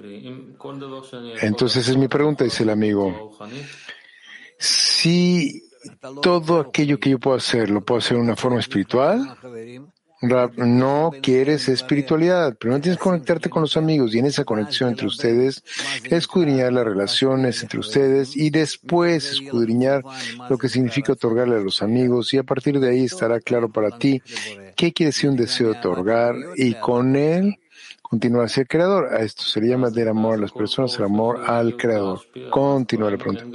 Entonces 1.41 1.87
es 1.87 1.97
mi 1.97 2.07
pregunta, 2.07 2.43
dice 2.43 2.63
el 2.63 2.69
amigo. 2.69 3.37
Si 4.57 5.63
todo 6.21 6.59
aquello 6.59 6.99
que 6.99 7.09
yo 7.09 7.19
puedo 7.19 7.35
hacer 7.35 7.69
lo 7.69 7.83
puedo 7.83 7.99
hacer 7.99 8.17
de 8.17 8.23
una 8.23 8.35
forma 8.35 8.59
espiritual, 8.59 9.37
no 10.23 11.11
quieres 11.21 11.67
espiritualidad, 11.67 12.55
pero 12.59 12.73
no 12.73 12.81
tienes 12.81 12.97
que 12.97 13.03
conectarte 13.03 13.49
con 13.49 13.61
los 13.61 13.75
amigos 13.75 14.15
y 14.15 14.19
en 14.19 14.25
esa 14.25 14.45
conexión 14.45 14.89
entre 14.89 15.07
ustedes 15.07 15.63
escudriñar 16.05 16.71
las 16.71 16.85
relaciones 16.85 17.61
entre 17.61 17.79
ustedes 17.79 18.35
y 18.35 18.49
después 18.49 19.31
escudriñar 19.31 20.03
lo 20.49 20.57
que 20.57 20.69
significa 20.69 21.13
otorgarle 21.13 21.57
a 21.57 21.59
los 21.59 21.81
amigos 21.81 22.33
y 22.33 22.37
a 22.37 22.43
partir 22.43 22.79
de 22.79 22.89
ahí 22.89 23.05
estará 23.05 23.39
claro 23.39 23.69
para 23.69 23.97
ti 23.97 24.21
qué 24.75 24.93
quiere 24.93 25.09
decir 25.09 25.29
un 25.29 25.35
deseo 25.35 25.73
de 25.73 25.79
otorgar 25.79 26.35
y 26.55 26.73
con 26.75 27.15
él 27.15 27.59
continuar 28.01 28.45
hacia 28.45 28.61
el 28.61 28.67
creador. 28.67 29.13
A 29.13 29.23
esto 29.23 29.43
se 29.43 29.59
le 29.59 29.67
llama 29.69 29.89
del 29.89 30.07
amor 30.07 30.35
a 30.35 30.41
las 30.41 30.51
personas, 30.51 30.95
el 30.97 31.05
amor 31.05 31.43
al 31.47 31.75
creador. 31.75 32.21
Continúa 32.49 33.11
la 33.11 33.17
pregunta. 33.17 33.45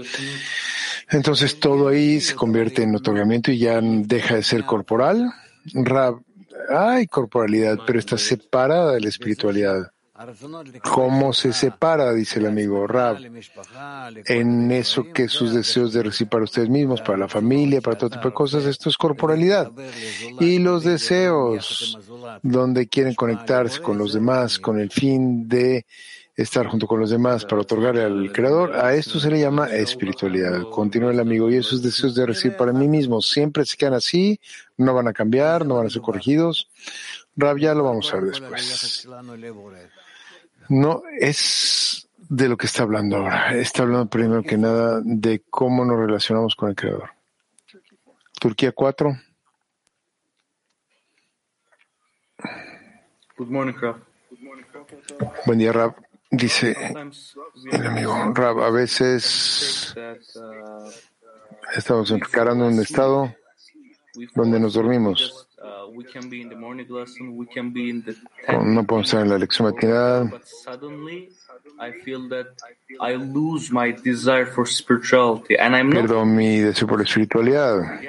Entonces 1.11 1.59
todo 1.59 1.89
ahí 1.89 2.21
se 2.21 2.35
convierte 2.35 2.83
en 2.83 2.95
otorgamiento 2.95 3.51
y 3.51 3.59
ya 3.59 3.81
deja 3.81 4.35
de 4.35 4.43
ser 4.43 4.65
corporal. 4.65 5.33
Rab, 5.73 6.21
hay 6.69 7.07
corporalidad, 7.07 7.79
pero 7.87 7.99
está 7.99 8.19
separada 8.19 8.93
de 8.93 9.01
la 9.01 9.09
espiritualidad. 9.09 9.91
¿Cómo 10.83 11.33
se 11.33 11.53
separa? 11.53 12.13
Dice 12.13 12.41
el 12.41 12.47
amigo 12.47 12.89
Rab. 12.89 13.19
En 14.27 14.71
eso 14.73 15.13
que 15.13 15.29
sus 15.29 15.55
deseos 15.55 15.93
de 15.93 16.03
recibir 16.03 16.29
para 16.29 16.45
ustedes 16.45 16.69
mismos, 16.69 17.01
para 17.01 17.19
la 17.19 17.29
familia, 17.29 17.81
para 17.81 17.97
todo 17.97 18.11
tipo 18.11 18.29
de 18.29 18.35
cosas, 18.35 18.65
esto 18.65 18.89
es 18.89 18.97
corporalidad. 18.97 19.71
Y 20.41 20.59
los 20.59 20.83
deseos, 20.83 21.97
donde 22.43 22.89
quieren 22.89 23.15
conectarse 23.15 23.81
con 23.81 23.97
los 23.97 24.13
demás 24.13 24.59
con 24.59 24.81
el 24.81 24.91
fin 24.91 25.49
de 25.49 25.87
estar 26.43 26.69
junto 26.69 26.87
con 26.87 27.01
los 27.01 27.11
demás 27.11 27.45
para 27.45 27.63
otorgarle 27.63 28.05
al 28.05 28.33
Creador, 28.33 28.77
a 28.77 28.95
esto 28.95 29.19
se 29.19 29.29
le 29.29 29.41
llama 29.41 29.67
espiritualidad. 29.71 30.63
Continúa 30.71 31.11
el 31.11 31.19
amigo, 31.19 31.51
y 31.51 31.57
esos 31.57 31.83
deseos 31.83 32.15
de 32.15 32.27
recibir 32.27 32.57
para 32.57 32.73
mí 32.73 32.87
mismo 32.87 33.21
siempre 33.21 33.65
se 33.65 33.77
quedan 33.77 33.95
así, 33.95 34.41
no 34.77 34.95
van 34.95 35.09
a 35.09 35.13
cambiar, 35.13 35.67
no 35.67 35.75
van 35.75 35.87
a 35.87 35.91
ser 35.91 36.01
corregidos. 36.01 36.71
Rab, 37.37 37.59
ya 37.59 37.75
lo 37.75 37.83
vamos 37.83 38.13
a 38.13 38.21
ver 38.21 38.27
después. 38.27 39.09
No 40.69 41.03
es 41.19 42.09
de 42.29 42.49
lo 42.49 42.57
que 42.57 42.67
está 42.67 42.85
hablando 42.85 43.17
ahora. 43.17 43.55
Está 43.57 43.83
hablando 43.83 44.07
primero 44.07 44.45
que 44.45 44.57
nada 44.57 45.01
de 45.05 45.43
cómo 45.51 45.85
nos 45.85 45.99
relacionamos 45.99 46.55
con 46.55 46.69
el 46.69 46.77
Creador. 46.77 47.11
Turquía 48.41 48.71
4. 48.71 49.11
Good 53.37 53.49
morning, 53.49 53.75
Raf. 53.81 53.97
Buen 55.45 55.59
día, 55.59 55.73
Rab. 55.73 56.08
Dice 56.31 56.77
el 57.73 57.87
amigo 57.87 58.15
Rab, 58.35 58.61
a 58.61 58.71
veces 58.71 59.95
estamos 61.75 62.11
encarando 62.11 62.67
un 62.67 62.81
estado 62.81 63.35
donde 64.35 64.61
nos 64.61 64.75
dormimos. 64.75 65.49
No 68.63 68.85
podemos 68.85 69.07
estar 69.09 69.23
en 69.23 69.29
la 69.31 69.39
lección 69.39 69.73
matinal. 69.73 70.41
Pierdo 75.91 76.25
mi 76.27 76.59
deseo 76.59 76.89
por 76.89 76.99
la 76.99 77.05
espiritualidad 77.05 78.01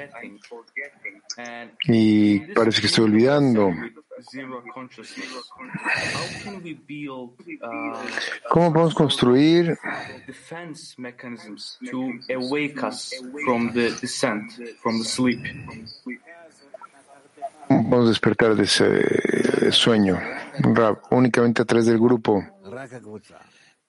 y 1.84 2.40
parece 2.52 2.80
que 2.80 2.86
estoy 2.86 3.04
olvidando. 3.06 3.72
Uh, 7.62 7.96
como 8.50 8.70
vamos 8.70 8.94
construir 8.94 9.78
defense 10.26 10.94
mechanisms 10.98 11.78
to 11.90 12.12
awake 12.34 12.82
us 12.82 13.14
from 13.44 13.72
the 13.72 13.90
descent, 14.00 14.52
from 14.82 14.98
the 14.98 15.04
sleep? 15.04 15.40
Vamos 17.68 18.08
despertar 18.08 18.54
desse 18.54 18.84
eh, 18.84 19.72
sonho, 19.72 20.18
Rab, 20.58 21.00
únicamente 21.10 21.62
atrás 21.62 21.86
del 21.86 21.98
grupo. 21.98 22.44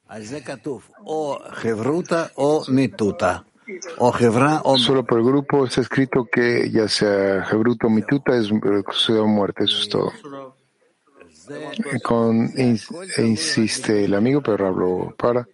Al 0.08 0.26
o 1.06 1.40
Solo 4.78 5.06
por 5.06 5.20
el 5.20 5.26
grupo 5.26 5.66
está 5.66 5.82
escrito 5.82 6.26
que 6.32 6.70
ya 6.72 6.88
sea 6.88 7.46
Hebrut 7.50 7.84
o 7.84 7.90
Mituta 7.90 8.36
es 8.36 8.50
eh, 8.52 8.84
considerado 8.84 9.28
muerte, 9.28 9.64
eso 9.66 9.80
es 9.80 9.90
todo. 9.90 10.12
E 12.56 13.24
insiste 13.24 14.06
el 14.06 14.14
amigo, 14.14 14.42
pero 14.42 14.68
hablo 14.68 15.16
para, 15.18 15.48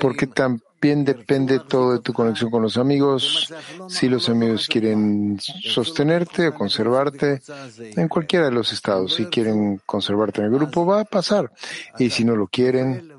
porque 0.00 0.26
también 0.28 1.04
depende 1.04 1.60
todo 1.60 1.92
de 1.92 2.00
tu 2.00 2.12
conexión 2.12 2.50
con 2.50 2.62
los 2.62 2.76
amigos, 2.76 3.52
si 3.88 4.08
los 4.08 4.28
amigos 4.28 4.66
quieren 4.66 5.38
sostenerte 5.40 6.48
o 6.48 6.54
conservarte 6.54 7.42
en 7.78 8.08
cualquiera 8.08 8.46
de 8.46 8.52
los 8.52 8.72
estados, 8.72 9.14
si 9.14 9.26
quieren 9.26 9.80
conservarte 9.84 10.40
en 10.40 10.46
el 10.46 10.52
grupo 10.52 10.86
va 10.86 11.00
a 11.00 11.04
pasar, 11.04 11.52
y 11.98 12.08
si 12.10 12.24
no 12.24 12.36
lo 12.36 12.46
quieren, 12.46 13.12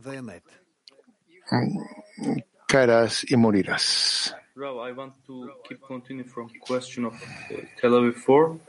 I 4.80 4.92
want 4.92 5.14
to 5.28 5.52
keep 5.66 5.82
continuing 5.82 6.28
from 6.28 6.50
question 6.60 7.06
of 7.06 7.14
uh, 7.14 7.62
Tel 7.80 7.92
Aviv 7.92 8.16
4 8.16 8.60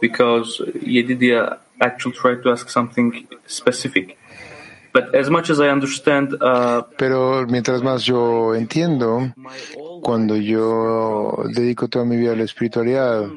because 0.00 0.62
Yedidia 0.64 1.58
actually 1.78 2.14
tried 2.14 2.42
to 2.42 2.52
ask 2.52 2.70
something 2.70 3.28
specific. 3.46 4.16
Uh, 6.40 6.84
Pero 6.96 7.46
mientras 7.48 7.82
más 7.82 8.04
yo 8.04 8.54
entiendo, 8.54 9.34
cuando 10.02 10.36
yo 10.36 11.44
dedico 11.48 11.88
toda 11.88 12.04
mi 12.04 12.16
vida 12.16 12.32
a 12.32 12.36
la 12.36 12.44
espiritualidad 12.44 13.28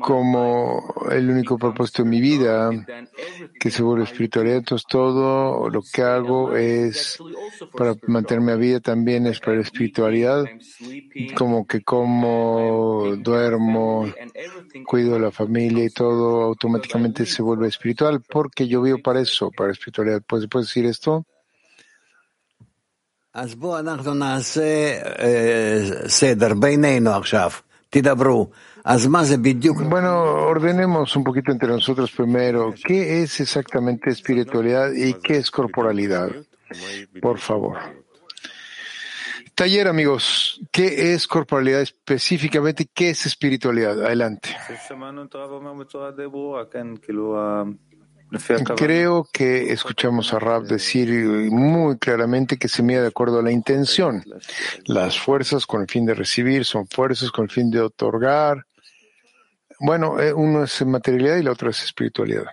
como 0.00 0.94
el 1.10 1.30
único 1.30 1.56
propósito 1.56 2.02
de 2.02 2.08
mi 2.08 2.20
vida, 2.20 2.70
que 3.58 3.70
se 3.70 3.82
vuelve 3.82 4.04
espiritualidad, 4.04 4.56
entonces 4.58 4.86
todo 4.88 5.70
lo 5.70 5.82
que 5.82 6.02
hago 6.02 6.56
es 6.56 7.18
para 7.76 7.94
mantenerme 8.06 8.52
a 8.52 8.56
vida 8.56 8.80
también 8.80 9.26
es 9.26 9.38
para 9.40 9.56
la 9.56 9.62
espiritualidad, 9.62 10.44
como 11.34 11.66
que 11.66 11.82
como 11.82 13.14
duermo, 13.18 14.12
cuido 14.84 15.14
de 15.14 15.20
la 15.20 15.30
familia 15.30 15.84
y 15.84 15.90
todo 15.90 16.42
automáticamente 16.42 17.24
se 17.24 17.42
vuelve 17.42 17.68
espiritual 17.68 18.20
porque 18.28 18.66
yo 18.66 18.82
vivo 18.82 18.98
para 18.98 19.20
eso, 19.20 19.50
para 19.50 19.68
la 19.68 19.72
espiritualidad. 19.74 20.22
¿Se 20.48 20.66
decir 20.66 20.86
esto? 20.86 21.26
Bueno, 29.88 30.22
ordenemos 30.22 31.14
un 31.16 31.24
poquito 31.24 31.52
entre 31.52 31.68
nosotros 31.68 32.10
primero. 32.10 32.74
¿Qué 32.84 33.22
es 33.22 33.40
exactamente 33.40 34.10
espiritualidad 34.10 34.92
y 34.92 35.14
qué 35.14 35.36
es 35.36 35.50
corporalidad? 35.50 36.30
Por 37.20 37.38
favor. 37.38 37.78
Taller, 39.54 39.86
amigos, 39.86 40.60
¿qué 40.70 41.12
es 41.12 41.26
corporalidad 41.26 41.82
específicamente? 41.82 42.88
¿Qué 42.92 43.10
es 43.10 43.26
espiritualidad? 43.26 44.04
Adelante. 44.04 44.56
Creo 48.76 49.28
que 49.30 49.72
escuchamos 49.72 50.32
a 50.32 50.38
Rab 50.38 50.62
decir 50.62 51.08
muy 51.50 51.98
claramente 51.98 52.56
que 52.56 52.68
se 52.68 52.82
mide 52.82 53.02
de 53.02 53.08
acuerdo 53.08 53.40
a 53.40 53.42
la 53.42 53.52
intención. 53.52 54.24
Las 54.86 55.18
fuerzas 55.18 55.66
con 55.66 55.82
el 55.82 55.88
fin 55.88 56.06
de 56.06 56.14
recibir 56.14 56.64
son 56.64 56.86
fuerzas 56.86 57.30
con 57.30 57.44
el 57.44 57.50
fin 57.50 57.70
de 57.70 57.80
otorgar. 57.80 58.64
Bueno, 59.80 60.18
eh, 60.20 60.32
uno 60.32 60.64
es 60.64 60.84
materialidad 60.86 61.36
y 61.36 61.42
la 61.42 61.52
otra 61.52 61.70
es 61.70 61.82
espiritualidad. 61.82 62.46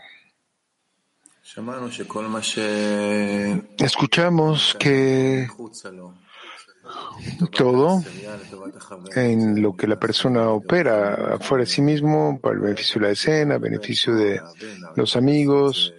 Escuchamos 3.78 4.76
que 4.80 5.48
todo 7.52 8.04
en 9.16 9.62
lo 9.62 9.76
que 9.76 9.88
la 9.88 10.00
persona 10.00 10.50
opera 10.50 11.36
afuera 11.36 11.64
de 11.64 11.70
sí 11.70 11.82
mismo, 11.82 12.40
para 12.42 12.56
el 12.56 12.62
beneficio 12.62 13.02
de 13.02 13.08
la 13.08 13.14
escena, 13.14 13.58
beneficio 13.58 14.16
de 14.16 14.42
los 14.96 15.16
amigos. 15.16 15.94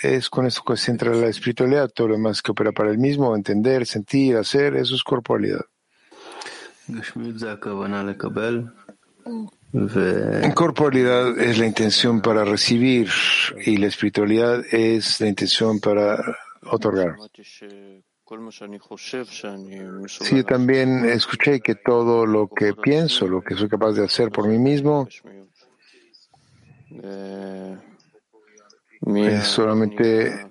Es 0.00 0.30
con 0.30 0.46
esto 0.46 0.62
que 0.64 0.76
se 0.76 0.86
centra 0.86 1.14
la 1.14 1.28
espiritualidad, 1.28 1.90
todo 1.90 2.08
lo 2.08 2.14
demás 2.14 2.40
que 2.40 2.52
opera 2.52 2.72
para 2.72 2.90
el 2.90 2.98
mismo, 2.98 3.36
entender, 3.36 3.86
sentir, 3.86 4.36
hacer, 4.36 4.76
eso 4.76 4.94
es 4.94 5.02
corporalidad. 5.02 5.60
Corporalidad 10.54 11.38
es 11.38 11.58
la 11.58 11.66
intención 11.66 12.20
para 12.20 12.44
recibir 12.44 13.08
y 13.64 13.76
la 13.76 13.86
espiritualidad 13.86 14.64
es 14.72 15.20
la 15.20 15.28
intención 15.28 15.78
para 15.78 16.18
otorgar. 16.62 17.16
Sí, 20.08 20.44
también 20.44 21.04
escuché 21.04 21.60
que 21.60 21.74
todo 21.74 22.26
lo 22.26 22.48
que 22.48 22.74
pienso, 22.74 23.26
lo 23.26 23.42
que 23.42 23.56
soy 23.56 23.68
capaz 23.68 23.92
de 23.92 24.04
hacer 24.04 24.30
por 24.30 24.46
mí 24.46 24.58
mismo, 24.58 25.08
es 29.16 29.44
solamente 29.44 30.46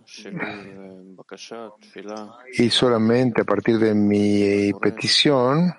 y 2.57 2.69
solamente 2.69 3.41
a 3.41 3.45
partir 3.45 3.79
de 3.79 3.93
mi 3.93 4.41
eh, 4.41 4.73
petición 4.81 5.73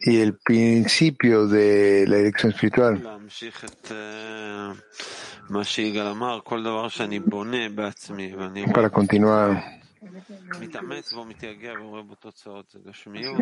y 0.00 0.20
el 0.20 0.38
principio 0.38 1.46
de 1.46 2.06
la 2.06 2.16
dirección 2.16 2.52
espiritual. 2.52 3.02
Para 8.72 8.90
continuar 8.90 9.78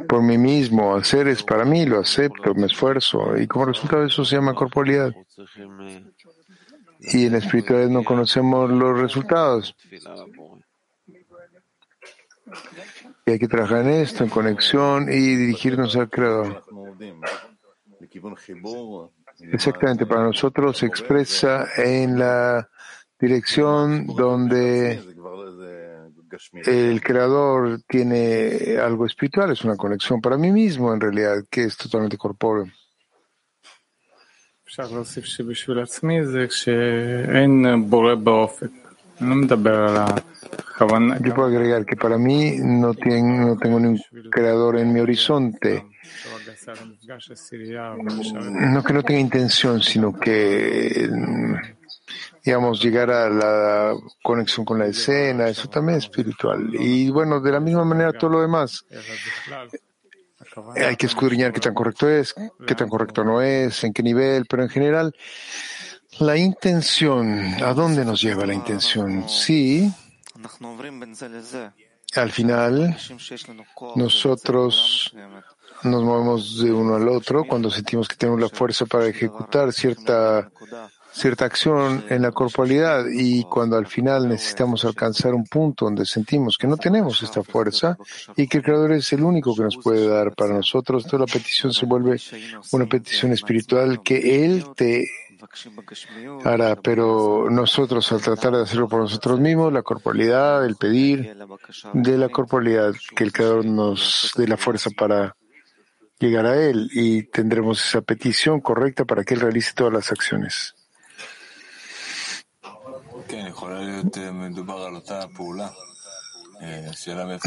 por 0.08 0.22
mí 0.22 0.38
mismo, 0.38 0.94
hacer 0.96 1.28
es 1.28 1.42
para 1.42 1.64
mí, 1.64 1.84
lo 1.84 2.00
acepto, 2.00 2.54
me 2.54 2.66
esfuerzo 2.66 3.36
y 3.36 3.46
como 3.46 3.66
resultado 3.66 4.02
de 4.02 4.08
eso 4.08 4.24
se 4.24 4.36
llama 4.36 4.54
corporalidad. 4.54 5.14
Y 7.00 7.26
en 7.26 7.32
la 7.32 7.38
espiritualidad 7.38 7.90
no 7.90 8.02
conocemos 8.04 8.70
los 8.70 8.98
resultados. 8.98 9.76
Y 13.26 13.32
hay 13.32 13.38
que 13.40 13.48
trabajar 13.48 13.82
en 13.82 13.88
esto, 13.88 14.22
en 14.22 14.30
conexión 14.30 15.08
y 15.10 15.34
dirigirnos 15.34 15.96
al 15.96 16.08
Creador. 16.08 16.62
Exactamente, 19.40 20.06
para 20.06 20.22
nosotros 20.22 20.78
se 20.78 20.86
expresa 20.86 21.66
en 21.76 22.18
la 22.18 22.68
dirección 23.18 24.06
donde 24.06 25.02
el 26.64 27.02
creador 27.02 27.80
tiene 27.88 28.78
algo 28.80 29.06
espiritual, 29.06 29.50
es 29.52 29.64
una 29.64 29.76
conexión 29.76 30.20
para 30.20 30.36
mí 30.36 30.50
mismo 30.52 30.92
en 30.92 31.00
realidad, 31.00 31.44
que 31.50 31.64
es 31.64 31.76
totalmente 31.76 32.16
corpóreo. 32.16 32.66
Yo 40.78 41.34
puedo 41.34 41.48
agregar 41.48 41.86
que 41.86 41.96
para 41.96 42.18
mí 42.18 42.56
no, 42.58 42.92
tiene, 42.92 43.22
no 43.22 43.56
tengo 43.56 43.80
ningún 43.80 44.02
creador 44.30 44.78
en 44.78 44.92
mi 44.92 45.00
horizonte. 45.00 45.86
No 48.50 48.84
que 48.84 48.92
no 48.92 49.02
tenga 49.02 49.20
intención, 49.20 49.82
sino 49.82 50.12
que, 50.12 51.08
mm, 51.10 51.54
digamos, 52.44 52.82
llegar 52.82 53.10
a 53.10 53.30
la 53.30 53.94
conexión 54.22 54.66
con 54.66 54.78
la 54.78 54.86
escena, 54.86 55.48
eso 55.48 55.66
también 55.68 55.98
es 55.98 56.04
espiritual. 56.04 56.68
Y 56.78 57.08
bueno, 57.08 57.40
de 57.40 57.52
la 57.52 57.60
misma 57.60 57.84
manera 57.84 58.12
todo 58.12 58.30
lo 58.30 58.42
demás. 58.42 58.84
Eh, 60.74 60.84
hay 60.84 60.96
que 60.96 61.06
escudriñar 61.06 61.52
qué 61.52 61.60
tan 61.60 61.74
correcto 61.74 62.08
es, 62.08 62.34
qué 62.66 62.74
tan 62.74 62.88
correcto 62.88 63.24
no 63.24 63.40
es, 63.40 63.82
en 63.84 63.94
qué 63.94 64.02
nivel, 64.02 64.44
pero 64.46 64.62
en 64.62 64.68
general, 64.68 65.14
la 66.18 66.36
intención, 66.36 67.62
¿a 67.62 67.72
dónde 67.72 68.04
nos 68.04 68.20
lleva 68.20 68.44
la 68.44 68.54
intención? 68.54 69.26
Sí. 69.28 69.90
Al 72.14 72.30
final, 72.30 72.96
nosotros 73.96 75.14
nos 75.82 76.02
movemos 76.02 76.62
de 76.62 76.72
uno 76.72 76.94
al 76.94 77.08
otro 77.08 77.44
cuando 77.44 77.70
sentimos 77.70 78.08
que 78.08 78.16
tenemos 78.16 78.40
la 78.40 78.48
fuerza 78.48 78.86
para 78.86 79.06
ejecutar 79.06 79.72
cierta, 79.72 80.50
cierta 81.12 81.44
acción 81.44 82.04
en 82.08 82.22
la 82.22 82.32
corporalidad 82.32 83.04
y 83.12 83.44
cuando 83.44 83.76
al 83.76 83.86
final 83.86 84.28
necesitamos 84.28 84.84
alcanzar 84.84 85.34
un 85.34 85.44
punto 85.44 85.84
donde 85.84 86.06
sentimos 86.06 86.56
que 86.56 86.66
no 86.66 86.76
tenemos 86.76 87.22
esta 87.22 87.42
fuerza 87.42 87.98
y 88.36 88.46
que 88.46 88.58
el 88.58 88.64
Creador 88.64 88.92
es 88.92 89.12
el 89.12 89.22
único 89.22 89.54
que 89.54 89.64
nos 89.64 89.76
puede 89.76 90.06
dar 90.08 90.34
para 90.34 90.54
nosotros, 90.54 91.04
toda 91.04 91.26
la 91.26 91.32
petición 91.32 91.72
se 91.72 91.86
vuelve 91.86 92.18
una 92.72 92.86
petición 92.86 93.32
espiritual 93.32 94.02
que 94.02 94.44
Él 94.44 94.64
te 94.74 95.06
Ahora, 96.44 96.76
pero 96.76 97.48
nosotros 97.50 98.10
al 98.12 98.20
tratar 98.20 98.56
de 98.56 98.62
hacerlo 98.62 98.88
por 98.88 99.00
nosotros 99.00 99.40
mismos, 99.40 99.72
la 99.72 99.82
corporalidad, 99.82 100.64
el 100.64 100.76
pedir 100.76 101.36
de 101.92 102.18
la 102.18 102.28
corporalidad 102.28 102.92
que 103.14 103.24
el 103.24 103.32
Creador 103.32 103.64
nos 103.64 104.32
dé 104.36 104.48
la 104.48 104.56
fuerza 104.56 104.90
para 104.96 105.36
llegar 106.18 106.46
a 106.46 106.56
Él 106.56 106.88
y 106.92 107.24
tendremos 107.24 107.84
esa 107.86 108.00
petición 108.00 108.60
correcta 108.60 109.04
para 109.04 109.24
que 109.24 109.34
Él 109.34 109.40
realice 109.40 109.72
todas 109.74 109.92
las 109.92 110.10
acciones. 110.10 110.74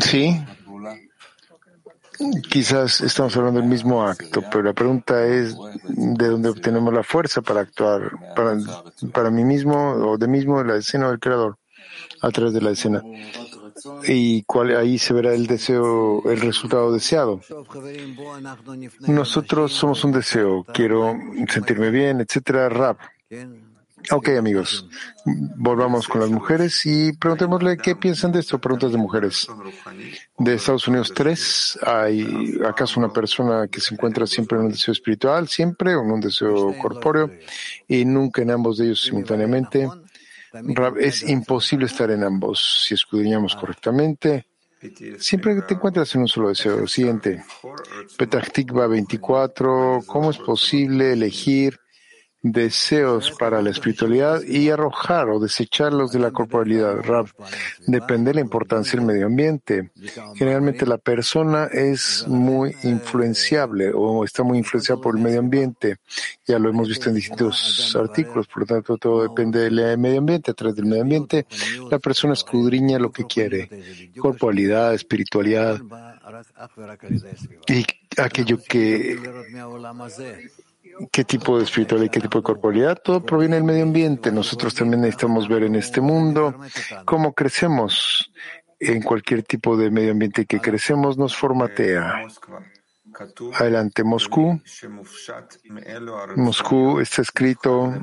Sí, 0.02 0.40
Quizás 2.50 3.00
estamos 3.00 3.36
hablando 3.38 3.62
del 3.62 3.70
mismo 3.70 4.04
acto, 4.04 4.44
pero 4.52 4.64
la 4.64 4.74
pregunta 4.74 5.26
es 5.26 5.56
de 5.88 6.28
dónde 6.28 6.50
obtenemos 6.50 6.94
la 6.94 7.04
fuerza 7.04 7.42
para 7.42 7.62
actuar, 7.62 8.12
para, 8.36 8.58
para 9.14 9.30
mí 9.30 9.46
mismo 9.46 9.92
o 9.94 10.18
de 10.18 10.28
mismo 10.28 10.62
la 10.64 10.76
escena 10.76 11.08
o 11.08 11.12
del 11.12 11.20
creador, 11.20 11.58
a 12.22 12.30
través 12.30 12.54
de 12.54 12.62
la 12.62 12.72
escena. 12.72 13.02
Y 14.06 14.44
cuál, 14.44 14.76
ahí 14.76 14.98
se 14.98 15.14
verá 15.14 15.34
el 15.34 15.48
deseo, 15.48 16.22
el 16.30 16.42
resultado 16.42 16.92
deseado. 16.92 17.40
Nosotros 19.08 19.72
somos 19.72 20.04
un 20.04 20.12
deseo, 20.12 20.66
quiero 20.74 21.16
sentirme 21.48 21.90
bien, 21.90 22.20
etcétera, 22.20 22.68
rap. 22.68 23.00
Ok, 24.12 24.30
amigos, 24.30 24.88
volvamos 25.26 26.08
con 26.08 26.22
las 26.22 26.30
mujeres 26.30 26.86
y 26.86 27.14
preguntémosle 27.14 27.78
qué 27.78 27.96
piensan 27.96 28.32
de 28.32 28.40
esto. 28.40 28.60
Preguntas 28.60 28.92
de 28.92 28.98
mujeres. 28.98 29.48
De 30.38 30.54
Estados 30.56 30.88
Unidos 30.88 31.12
3, 31.14 31.80
¿hay 31.84 32.60
acaso 32.66 33.00
una 33.00 33.14
persona 33.14 33.68
que 33.68 33.80
se 33.80 33.94
encuentra 33.94 34.26
siempre 34.26 34.58
en 34.58 34.66
un 34.66 34.72
deseo 34.72 34.94
espiritual, 34.94 35.48
siempre, 35.48 35.96
o 35.96 36.04
en 36.04 36.12
un 36.12 36.22
deseo 36.22 36.76
corpóreo, 36.78 37.32
y 37.88 38.06
nunca 38.06 38.42
en 38.42 38.52
ambos 38.52 38.78
de 38.78 38.86
ellos 38.86 39.02
simultáneamente? 39.02 39.88
Es 41.00 41.28
imposible 41.30 41.86
estar 41.86 42.10
en 42.10 42.24
ambos 42.24 42.86
si 42.88 42.96
escudriñamos 42.96 43.56
correctamente. 43.56 44.48
Siempre 45.20 45.62
te 45.64 45.74
encuentras 45.76 46.16
en 46.16 46.22
un 46.22 46.28
solo 46.28 46.50
deseo. 46.50 46.88
Siguiente. 46.88 47.44
Petah 48.18 48.42
Tikva 48.42 48.88
24. 48.88 50.02
¿Cómo 50.08 50.32
es 50.32 50.38
posible 50.38 51.14
elegir 51.14 51.80
deseos 52.42 53.32
para 53.38 53.62
la 53.62 53.70
espiritualidad 53.70 54.42
y 54.44 54.70
arrojar 54.70 55.30
o 55.30 55.40
desecharlos 55.40 56.12
de 56.12 56.20
la 56.20 56.32
corporalidad. 56.32 56.96
Depende 57.86 58.30
de 58.30 58.36
la 58.36 58.42
importancia 58.42 58.98
del 58.98 59.06
medio 59.06 59.26
ambiente. 59.26 59.92
Generalmente 60.36 60.86
la 60.86 60.98
persona 60.98 61.66
es 61.66 62.26
muy 62.28 62.76
influenciable 62.84 63.92
o 63.94 64.24
está 64.24 64.44
muy 64.44 64.58
influenciada 64.58 65.02
por 65.02 65.18
el 65.18 65.24
medio 65.24 65.40
ambiente. 65.40 65.98
Ya 66.48 66.60
lo 66.60 66.70
hemos 66.70 66.88
visto 66.88 67.10
en 67.10 67.16
distintos 67.16 67.96
artículos, 68.00 68.48
por 68.48 68.62
lo 68.62 68.66
tanto 68.66 68.98
todo 68.98 69.24
depende 69.24 69.60
del 69.60 69.98
medio 69.98 70.20
ambiente. 70.20 70.52
A 70.52 70.54
través 70.54 70.76
del 70.76 70.86
medio 70.86 71.04
ambiente 71.04 71.46
la 71.92 72.00
persona 72.00 72.34
escudriña 72.34 73.00
lo 73.00 73.12
que 73.12 73.26
quiere. 73.26 73.70
Corporalidad, 74.18 74.94
espiritualidad 74.94 75.80
y 77.68 77.86
aquello 78.18 78.60
que 78.68 79.18
qué 81.12 81.24
tipo 81.24 81.58
de 81.58 81.64
espiritualidad 81.64 82.08
y 82.08 82.10
qué 82.10 82.22
tipo 82.22 82.40
de 82.40 82.44
corporalidad, 82.44 83.02
todo 83.04 83.24
proviene 83.24 83.56
del 83.56 83.64
medio 83.64 83.84
ambiente. 83.84 84.32
Nosotros 84.32 84.74
también 84.76 85.02
necesitamos 85.02 85.48
ver 85.48 85.64
en 85.64 85.76
este 85.76 86.02
mundo 86.02 86.56
cómo 87.06 87.34
crecemos. 87.34 88.32
En 88.82 89.02
cualquier 89.02 89.44
tipo 89.44 89.76
de 89.76 89.92
medio 89.92 90.12
ambiente 90.12 90.46
que 90.46 90.62
crecemos 90.62 91.18
nos 91.18 91.36
formatea. 91.36 92.26
Adelante, 93.56 94.06
Moscú. 94.06 94.62
Moscú 96.38 97.02
está 97.02 97.22
escrito 97.22 97.94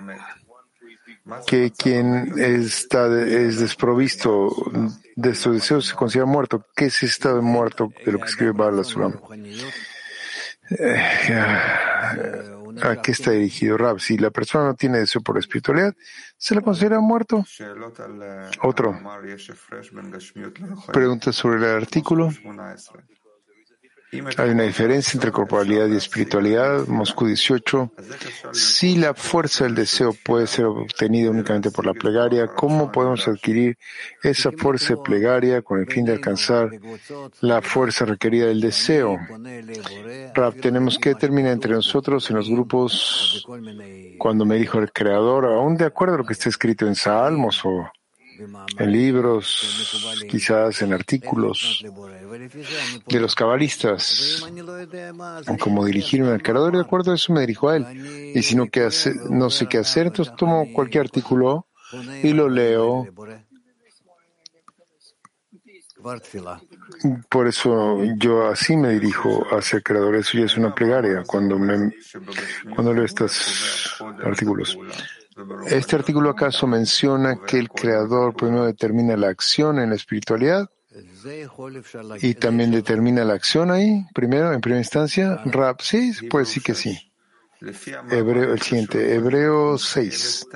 que 1.47 1.73
quien 1.73 2.39
está, 2.39 3.07
es 3.23 3.59
desprovisto 3.59 4.51
de 5.17 5.35
sus 5.35 5.55
deseos 5.55 5.87
se 5.87 5.95
considera 5.95 6.27
muerto. 6.27 6.67
¿Qué 6.75 6.87
es 6.87 7.03
estado 7.03 7.41
muerto 7.41 7.91
de 8.05 8.13
lo 8.13 8.19
que 8.19 8.27
escribe 8.27 8.53
Bala 8.53 8.85
Sulam? 8.85 9.19
Eh, 10.71 12.56
¿A 12.83 13.01
qué 13.01 13.13
está 13.13 13.31
dirigido 13.31 13.77
Rab? 13.77 14.01
Si 14.01 14.19
la 14.19 14.31
persona 14.31 14.67
no 14.67 14.75
tiene 14.75 14.99
deseo 14.99 15.21
por 15.23 15.39
espiritualidad, 15.39 15.95
¿se 16.37 16.55
la 16.55 16.61
considera 16.61 17.01
muerto? 17.01 17.45
Otro. 18.63 18.99
Pregunta 20.93 21.33
sobre 21.33 21.57
el 21.59 21.77
artículo. 21.77 22.31
Hay 24.13 24.51
una 24.51 24.63
diferencia 24.63 25.17
entre 25.17 25.33
corporalidad 25.33 25.89
y 25.89 25.97
espiritualidad. 25.97 26.87
Moscú 26.87 27.27
18. 27.27 27.93
Si 28.53 28.97
la 28.97 29.15
fuerza 29.15 29.65
del 29.65 29.75
deseo 29.75 30.15
puede 30.25 30.47
ser 30.47 30.67
obtenida 30.67 31.31
únicamente 31.31 31.71
por 31.73 31.87
la 31.87 31.93
plegaria, 31.93 32.47
¿cómo 32.47 32.93
podemos 32.93 33.27
adquirir 33.27 33.77
esa 34.23 34.53
fuerza 34.53 34.95
de 34.95 35.03
plegaria 35.03 35.63
con 35.63 35.81
el 35.81 35.87
fin 35.87 36.05
de 36.05 36.13
alcanzar 36.13 36.71
la 37.41 37.61
fuerza 37.63 38.05
requerida 38.05 38.47
del 38.47 38.61
deseo? 38.61 39.19
Rab, 40.35 40.55
tenemos 40.61 40.99
que 40.99 41.11
determinar 41.11 41.53
entre 41.53 41.73
nosotros 41.73 42.31
en 42.31 42.37
los 42.37 42.49
grupos, 42.49 43.45
cuando 44.19 44.45
me 44.45 44.57
dijo 44.57 44.79
el 44.79 44.93
Creador, 44.93 45.47
aún 45.47 45.77
de 45.77 45.85
acuerdo 45.85 46.15
a 46.15 46.19
lo 46.19 46.25
que 46.25 46.35
está 46.35 46.49
escrito 46.49 46.87
en 46.87 46.95
Salmos 46.95 47.61
o 47.65 47.91
en 48.79 48.93
libros, 48.93 49.85
quizás 50.29 50.83
en 50.83 50.93
artículos 50.93 51.85
de 53.07 53.21
los 53.21 53.35
cabalistas, 53.35 54.45
como 55.61 55.85
dirigirme 55.85 56.31
al 56.31 56.43
creador, 56.43 56.75
y 56.75 56.77
de 56.79 56.83
acuerdo 56.83 57.13
a 57.13 57.15
eso 57.15 57.33
me 57.33 57.41
dirijo 57.41 57.69
a 57.69 57.77
él. 57.77 58.33
Y 58.35 58.43
si 58.43 58.55
no, 58.55 58.69
no 59.31 59.51
sé 59.51 59.67
qué 59.67 59.79
hacer, 59.79 60.09
entonces 60.09 60.35
tomo 60.37 60.73
cualquier 60.73 61.05
artículo 61.05 61.67
y 62.23 62.33
lo 62.33 62.49
leo. 62.49 63.07
Por 67.29 67.49
eso 67.49 68.05
yo 68.17 68.47
así 68.47 68.77
me 68.77 68.91
dirijo 68.91 69.45
hacia 69.51 69.79
el 69.79 69.83
creador. 69.83 70.15
Eso 70.15 70.39
ya 70.39 70.45
es 70.45 70.57
una 70.57 70.75
plegaria 70.75 71.25
cuando, 71.27 71.59
me, 71.59 71.93
cuando 72.75 72.93
leo 72.93 73.05
estos 73.05 74.01
artículos. 74.25 74.79
¿Este 75.69 75.97
artículo 75.97 76.31
acaso 76.31 76.67
menciona 76.67 77.41
que 77.47 77.59
el 77.59 77.69
Creador 77.69 78.35
primero 78.35 78.65
determina 78.65 79.17
la 79.17 79.29
acción 79.29 79.79
en 79.79 79.91
la 79.91 79.97
espiritualidad? 79.97 80.71
¿Y 82.23 82.35
también 82.35 82.71
determina 82.71 83.25
la 83.25 83.35
acción 83.35 83.71
ahí, 83.71 84.07
primero, 84.15 84.53
en 84.53 84.61
primera 84.61 84.81
instancia? 84.81 85.43
Rab, 85.45 85.83
sí, 85.83 86.13
pues 86.31 86.49
sí 86.49 86.61
que 86.61 86.75
sí. 86.75 86.99
Hebreo, 88.11 88.53
el 88.53 88.61
siguiente, 88.61 89.15
Hebreo 89.15 89.79
6. 89.79 90.47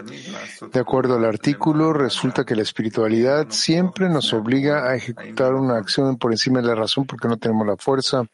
De 0.73 0.81
acuerdo 0.81 1.17
al 1.17 1.25
artículo, 1.25 1.93
resulta 1.93 2.45
que 2.45 2.55
la 2.55 2.63
espiritualidad 2.63 3.49
siempre 3.51 4.09
nos 4.09 4.33
obliga 4.33 4.89
a 4.89 4.97
ejecutar 4.97 5.55
una 5.55 5.79
acción 5.79 6.19
por 6.19 6.33
encima 6.33 6.61
de 6.61 6.69
la 6.69 6.75
razón 6.75 7.07
porque 7.07 7.29
no 7.29 7.39
tenemos 7.39 7.67
la 7.67 7.77
fuerza 7.77 8.25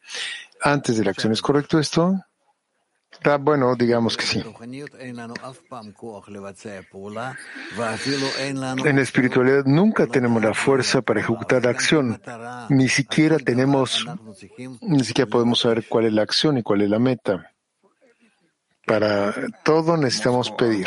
antes 0.60 0.96
de 0.96 1.04
la 1.04 1.10
acción. 1.12 1.32
¿Es 1.32 1.42
correcto 1.42 1.78
esto? 1.78 2.20
Ah, 3.26 3.38
bueno, 3.38 3.74
digamos 3.74 4.16
que 4.16 4.24
sí. 4.24 4.44
En 8.84 8.96
la 8.96 9.02
espiritualidad 9.02 9.64
nunca 9.64 10.06
tenemos 10.06 10.42
la 10.42 10.54
fuerza 10.54 11.02
para 11.02 11.20
ejecutar 11.20 11.64
la 11.64 11.70
acción. 11.70 12.20
Ni 12.68 12.88
siquiera 12.88 13.38
tenemos, 13.38 14.06
ni 14.80 15.02
siquiera 15.04 15.28
podemos 15.28 15.58
saber 15.60 15.86
cuál 15.88 16.06
es 16.06 16.12
la 16.12 16.22
acción 16.22 16.58
y 16.58 16.62
cuál 16.62 16.82
es 16.82 16.90
la 16.90 17.00
meta. 17.00 17.50
Para 18.86 19.34
todo 19.64 19.96
necesitamos 19.96 20.52
pedir. 20.52 20.86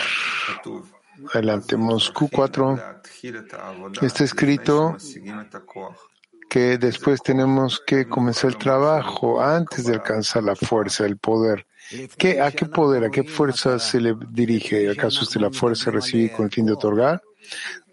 Adelante, 1.33 1.75
Moscú 1.75 2.29
4. 2.31 2.79
Está 4.01 4.23
escrito 4.23 4.95
que 6.49 6.77
después 6.77 7.21
tenemos 7.21 7.81
que 7.85 8.07
comenzar 8.07 8.51
el 8.51 8.57
trabajo 8.57 9.41
antes 9.41 9.85
de 9.85 9.95
alcanzar 9.95 10.43
la 10.43 10.55
fuerza, 10.55 11.05
el 11.05 11.17
poder. 11.17 11.67
¿Qué, 12.17 12.41
¿A 12.41 12.51
qué 12.51 12.65
poder, 12.65 13.05
a 13.05 13.09
qué 13.09 13.23
fuerza 13.23 13.79
se 13.79 13.99
le 13.99 14.15
dirige? 14.29 14.89
¿Acaso 14.89 15.23
usted 15.23 15.41
la 15.41 15.51
fuerza 15.51 15.91
recibe 15.91 16.31
con 16.31 16.45
el 16.45 16.51
fin 16.51 16.65
de 16.65 16.73
otorgar? 16.73 17.21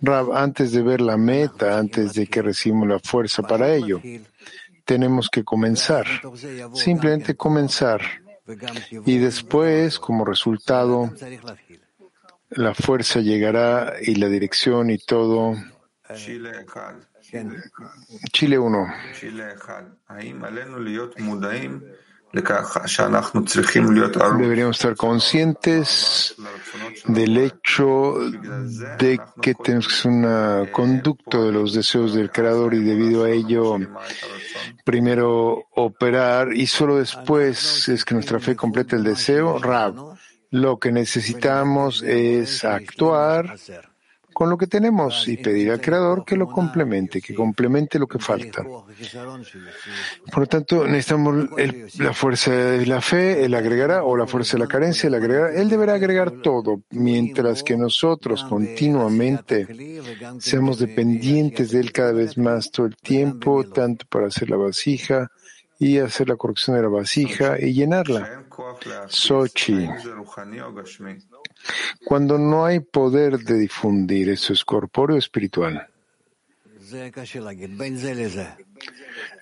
Rab, 0.03 0.33
antes 0.33 0.73
de 0.73 0.83
ver 0.83 1.01
la 1.01 1.17
meta, 1.17 1.79
antes 1.79 2.13
de 2.15 2.27
que 2.27 2.43
recibamos 2.43 2.89
la 2.89 2.99
fuerza 2.99 3.43
para 3.43 3.75
ello, 3.75 4.01
tenemos 4.85 5.31
que 5.31 5.45
comenzar, 5.45 6.07
simplemente 6.75 7.37
comenzar. 7.37 8.01
Y 9.07 9.19
después, 9.19 9.99
como 9.99 10.25
resultado, 10.25 11.11
la 12.51 12.75
fuerza 12.75 13.21
llegará 13.21 13.95
y 14.01 14.15
la 14.17 14.29
dirección 14.29 14.91
y 14.91 14.99
todo. 14.99 15.55
Chile 18.33 18.59
1. 18.59 18.87
Deberíamos 24.39 24.77
estar 24.77 24.97
conscientes 24.97 26.35
del 27.07 27.39
hecho 27.39 28.15
de 28.99 29.19
que 29.41 29.55
tenemos 29.55 29.89
que 29.89 29.95
ser 29.95 30.11
un 30.11 30.69
conducto 30.73 31.45
de 31.45 31.53
los 31.53 31.73
deseos 31.73 32.15
del 32.15 32.31
Creador 32.31 32.75
y 32.75 32.83
debido 32.83 33.25
a 33.25 33.31
ello, 33.31 33.79
primero 34.85 35.65
operar 35.75 36.53
y 36.53 36.67
solo 36.67 36.97
después 36.97 37.89
es 37.89 38.05
que 38.05 38.15
nuestra 38.15 38.39
fe 38.39 38.55
completa 38.55 38.97
el 38.97 39.05
deseo. 39.05 39.59
Rab, 39.59 39.95
lo 40.51 40.79
que 40.79 40.93
necesitamos 40.93 42.03
es 42.03 42.65
actuar 42.65 43.57
con 44.37 44.51
lo 44.51 44.59
que 44.59 44.67
tenemos 44.67 45.27
y 45.29 45.39
pedir 45.39 45.71
al 45.71 45.81
Creador 45.81 46.23
que 46.23 46.37
lo 46.37 46.47
complemente, 46.47 47.23
que 47.23 47.35
complemente 47.35 47.99
lo 47.99 48.07
que 48.07 48.19
falta. 48.19 48.63
Por 48.63 50.41
lo 50.41 50.47
tanto, 50.47 50.87
necesitamos 50.87 51.49
la 51.99 52.13
fuerza 52.13 52.53
de 52.53 52.85
la 52.85 53.01
fe, 53.01 53.47
Él 53.47 53.55
agregará, 53.55 54.05
o 54.05 54.15
la 54.15 54.27
fuerza 54.27 54.59
de 54.59 54.65
la 54.65 54.69
carencia, 54.69 55.07
Él 55.07 55.15
agregará. 55.15 55.55
Él 55.55 55.71
deberá 55.71 55.95
agregar 55.95 56.43
todo, 56.43 56.83
mientras 56.91 57.63
que 57.63 57.79
nosotros 57.79 58.45
continuamente 58.45 60.03
seamos 60.39 60.81
dependientes 60.81 61.71
de 61.71 61.81
Él 61.81 61.91
cada 61.91 62.13
vez 62.13 62.37
más 62.37 62.71
todo 62.71 62.85
el 62.85 62.97
tiempo, 62.97 63.65
tanto 63.65 64.05
para 64.07 64.27
hacer 64.27 64.51
la 64.51 64.59
vasija 64.59 65.31
y 65.79 65.97
hacer 65.97 66.29
la 66.29 66.37
corrección 66.37 66.77
de 66.77 66.83
la 66.83 66.89
vasija 66.89 67.59
y 67.59 67.73
llenarla. 67.73 68.45
Sochi. 69.09 69.89
Cuando 72.05 72.39
no 72.39 72.65
hay 72.65 72.81
poder 72.81 73.39
de 73.39 73.59
difundir, 73.59 74.31
¿eso 74.31 74.53
es 74.53 74.65
corpóreo 74.65 75.17
o 75.17 75.19
espiritual? 75.19 75.89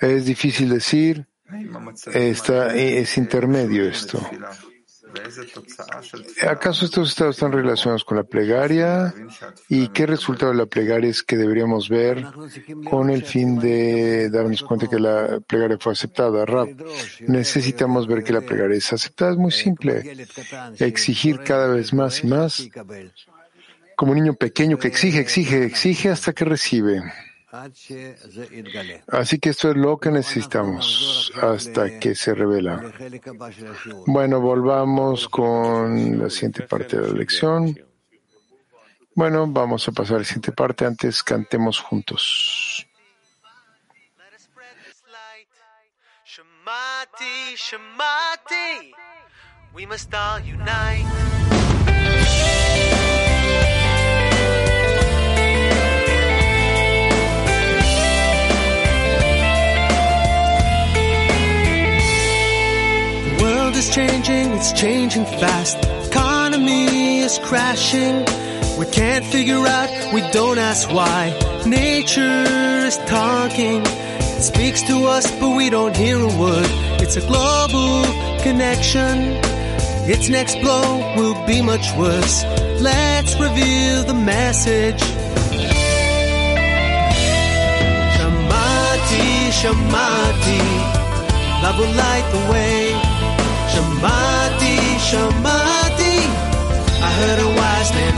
Es 0.01 0.25
difícil 0.25 0.71
decir, 0.71 1.27
está, 2.13 2.75
es 2.75 3.19
intermedio 3.19 3.89
esto. 3.89 4.21
¿Acaso 6.49 6.85
estos 6.85 7.11
estados 7.11 7.37
están 7.37 7.53
relacionados 7.53 8.05
con 8.05 8.17
la 8.17 8.25
plegaria? 8.25 9.15
¿Y 9.69 9.89
qué 9.89 10.07
resultado 10.07 10.53
de 10.53 10.59
la 10.59 10.67
plegaria 10.67 11.11
es 11.11 11.23
que 11.23 11.37
deberíamos 11.37 11.89
ver 11.89 12.25
con 12.89 13.11
el 13.11 13.25
fin 13.25 13.59
de 13.59 14.31
darnos 14.31 14.63
cuenta 14.63 14.89
que 14.89 14.99
la 14.99 15.41
plegaria 15.47 15.79
fue 15.79 15.93
aceptada? 15.93 16.45
Rab, 16.45 16.69
necesitamos 17.21 18.07
ver 18.07 18.25
que 18.25 18.33
la 18.33 18.41
plegaria 18.41 18.77
es 18.77 18.93
aceptada. 18.93 19.33
Es 19.33 19.39
muy 19.39 19.53
simple. 19.53 20.27
Exigir 20.79 21.41
cada 21.41 21.69
vez 21.69 21.93
más 21.93 22.23
y 22.23 22.27
más, 22.27 22.69
como 23.97 24.13
un 24.13 24.19
niño 24.19 24.35
pequeño 24.35 24.79
que 24.79 24.89
exige, 24.89 25.21
exige, 25.21 25.65
exige 25.65 26.11
hasta 26.11 26.33
que 26.33 26.45
recibe. 26.45 27.03
Así 29.09 29.39
que 29.39 29.51
esto 29.51 29.71
es 29.71 29.77
lo 29.77 29.99
que 29.99 30.11
necesitamos 30.11 31.33
hasta 31.41 31.99
que 32.01 32.15
se 32.15 32.35
revela. 32.35 32.93
Bueno, 34.07 34.41
volvamos 34.41 35.29
con 35.29 36.19
la 36.19 36.31
siguiente 36.31 36.65
parte 36.65 36.99
de 36.99 37.09
la 37.09 37.15
lección. 37.15 37.79
Bueno, 39.15 39.47
vamos 39.47 39.87
a 39.89 39.93
pasar 39.93 40.17
a 40.17 40.19
la 40.21 40.25
siguiente 40.25 40.53
parte. 40.53 40.85
Antes 40.85 41.23
cantemos 41.23 41.79
juntos. 41.79 42.87
Is 63.85 63.95
changing, 63.95 64.53
it's 64.53 64.73
changing 64.73 65.25
fast. 65.25 65.77
Economy 66.09 67.21
is 67.21 67.39
crashing. 67.39 68.25
We 68.79 68.87
can't 68.87 69.25
figure 69.27 69.67
out, 69.67 69.91
we 70.13 70.21
don't 70.33 70.59
ask 70.59 70.91
why. 70.91 71.33
Nature 71.67 72.45
is 72.89 72.97
talking. 73.07 73.83
It 73.85 74.43
speaks 74.43 74.83
to 74.83 75.07
us, 75.07 75.31
but 75.39 75.57
we 75.57 75.71
don't 75.71 75.97
hear 75.97 76.19
a 76.19 76.33
word. 76.39 76.71
It's 77.03 77.17
a 77.17 77.21
global 77.21 78.05
connection. 78.43 79.17
Its 80.09 80.29
next 80.29 80.57
blow 80.61 81.15
will 81.17 81.47
be 81.47 81.61
much 81.63 81.87
worse. 81.97 82.45
Let's 82.81 83.35
reveal 83.39 84.05
the 84.05 84.15
message. 84.15 85.03
Shamati, 88.17 89.29
Shamati, 89.61 90.63
love 91.63 91.79
will 91.79 91.95
light 91.95 92.27
the 92.33 92.53
way. 92.53 93.14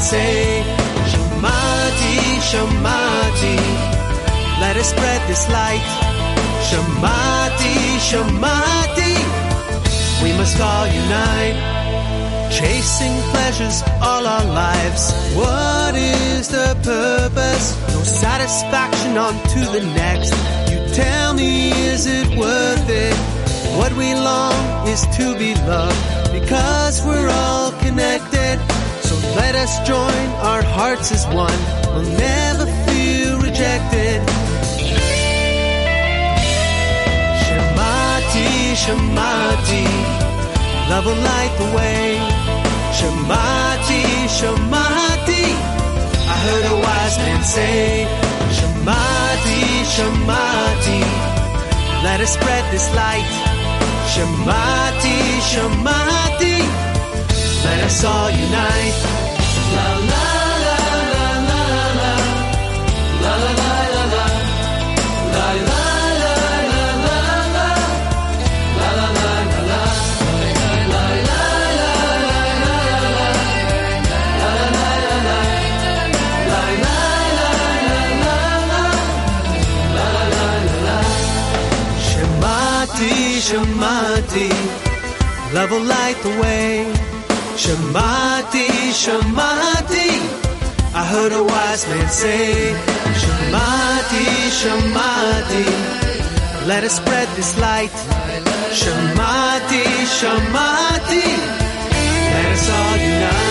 Say. 0.07 0.62
Shamati, 1.11 2.16
Shamati, 2.49 3.57
let 4.62 4.77
us 4.77 4.90
spread 4.90 5.21
this 5.27 5.45
light. 5.51 5.87
Shamati, 6.69 7.75
Shamati, 8.09 9.14
we 10.23 10.31
must 10.38 10.61
all 10.61 10.87
unite. 10.87 11.59
Chasing 12.53 13.16
pleasures 13.33 13.83
all 14.01 14.25
our 14.35 14.47
lives. 14.64 15.12
What 15.35 15.97
is 15.97 16.49
the 16.49 16.79
purpose? 16.85 17.66
No 17.92 18.03
satisfaction 18.05 19.19
on 19.19 19.35
to 19.55 19.61
the 19.75 19.83
next. 20.03 20.33
You 20.71 20.79
tell 20.95 21.35
me, 21.35 21.73
is 21.90 22.07
it 22.07 22.29
worth 22.38 22.88
it? 22.88 23.16
What 23.77 23.92
we 23.95 24.14
long 24.14 24.87
is 24.87 25.03
to 25.19 25.37
be 25.37 25.55
loved 25.66 26.33
because 26.33 27.05
we're 27.05 27.29
all 27.29 27.73
connected. 27.85 28.76
So 29.07 29.14
let 29.37 29.55
us 29.55 29.73
join 29.87 30.27
our 30.51 30.62
hearts 30.62 31.12
as 31.12 31.25
one. 31.29 31.61
We'll 31.95 32.11
never 32.19 32.66
feel 32.87 33.38
rejected. 33.38 34.19
Shamati, 37.45 38.51
Shamati, 38.83 39.87
love 40.90 41.07
will 41.07 41.23
light 41.31 41.55
the 41.62 41.69
way. 41.79 42.19
Shamati, 42.99 44.03
Shamati, 44.38 45.45
I 46.33 46.37
heard 46.47 46.64
a 46.75 46.77
wise 46.85 47.16
man 47.19 47.42
say. 47.45 48.07
Shamati, 48.57 49.62
Shamati, 49.95 51.01
let 52.03 52.21
us 52.21 52.33
spread 52.35 52.64
this 52.73 52.88
light. 52.92 53.31
Shamati, 54.12 55.19
let 55.53 56.56
us 57.87 58.05
all 58.05 58.31
unite. 58.31 59.01
La 59.77 59.88
la 60.11 60.27
la 60.64 60.79
la 61.14 61.29
la 61.49 61.59
la 61.59 61.85
la 62.03 62.14
la 63.22 63.35
la 63.37 63.57
la 63.57 63.77
la 63.87 63.96
la 63.96 64.05
la. 64.14 64.27
Shemati, 83.46 84.51
Love 85.55 85.70
will 85.70 85.85
light 85.85 86.16
the 86.25 86.31
way. 86.40 86.96
Shamati, 87.67 88.69
Shamati, 89.03 90.11
I 90.95 91.05
heard 91.05 91.33
a 91.33 91.43
wise 91.43 91.85
man 91.89 92.09
say, 92.09 92.73
Shamati, 93.23 94.27
Shamati, 94.61 95.67
let 96.69 96.85
us 96.85 96.97
spread 96.99 97.27
this 97.35 97.59
light. 97.59 97.91
Shamati, 98.71 99.85
Shamati, 100.19 101.27
let 102.31 102.53
us 102.53 102.71
all 102.71 102.97
unite. 102.99 103.46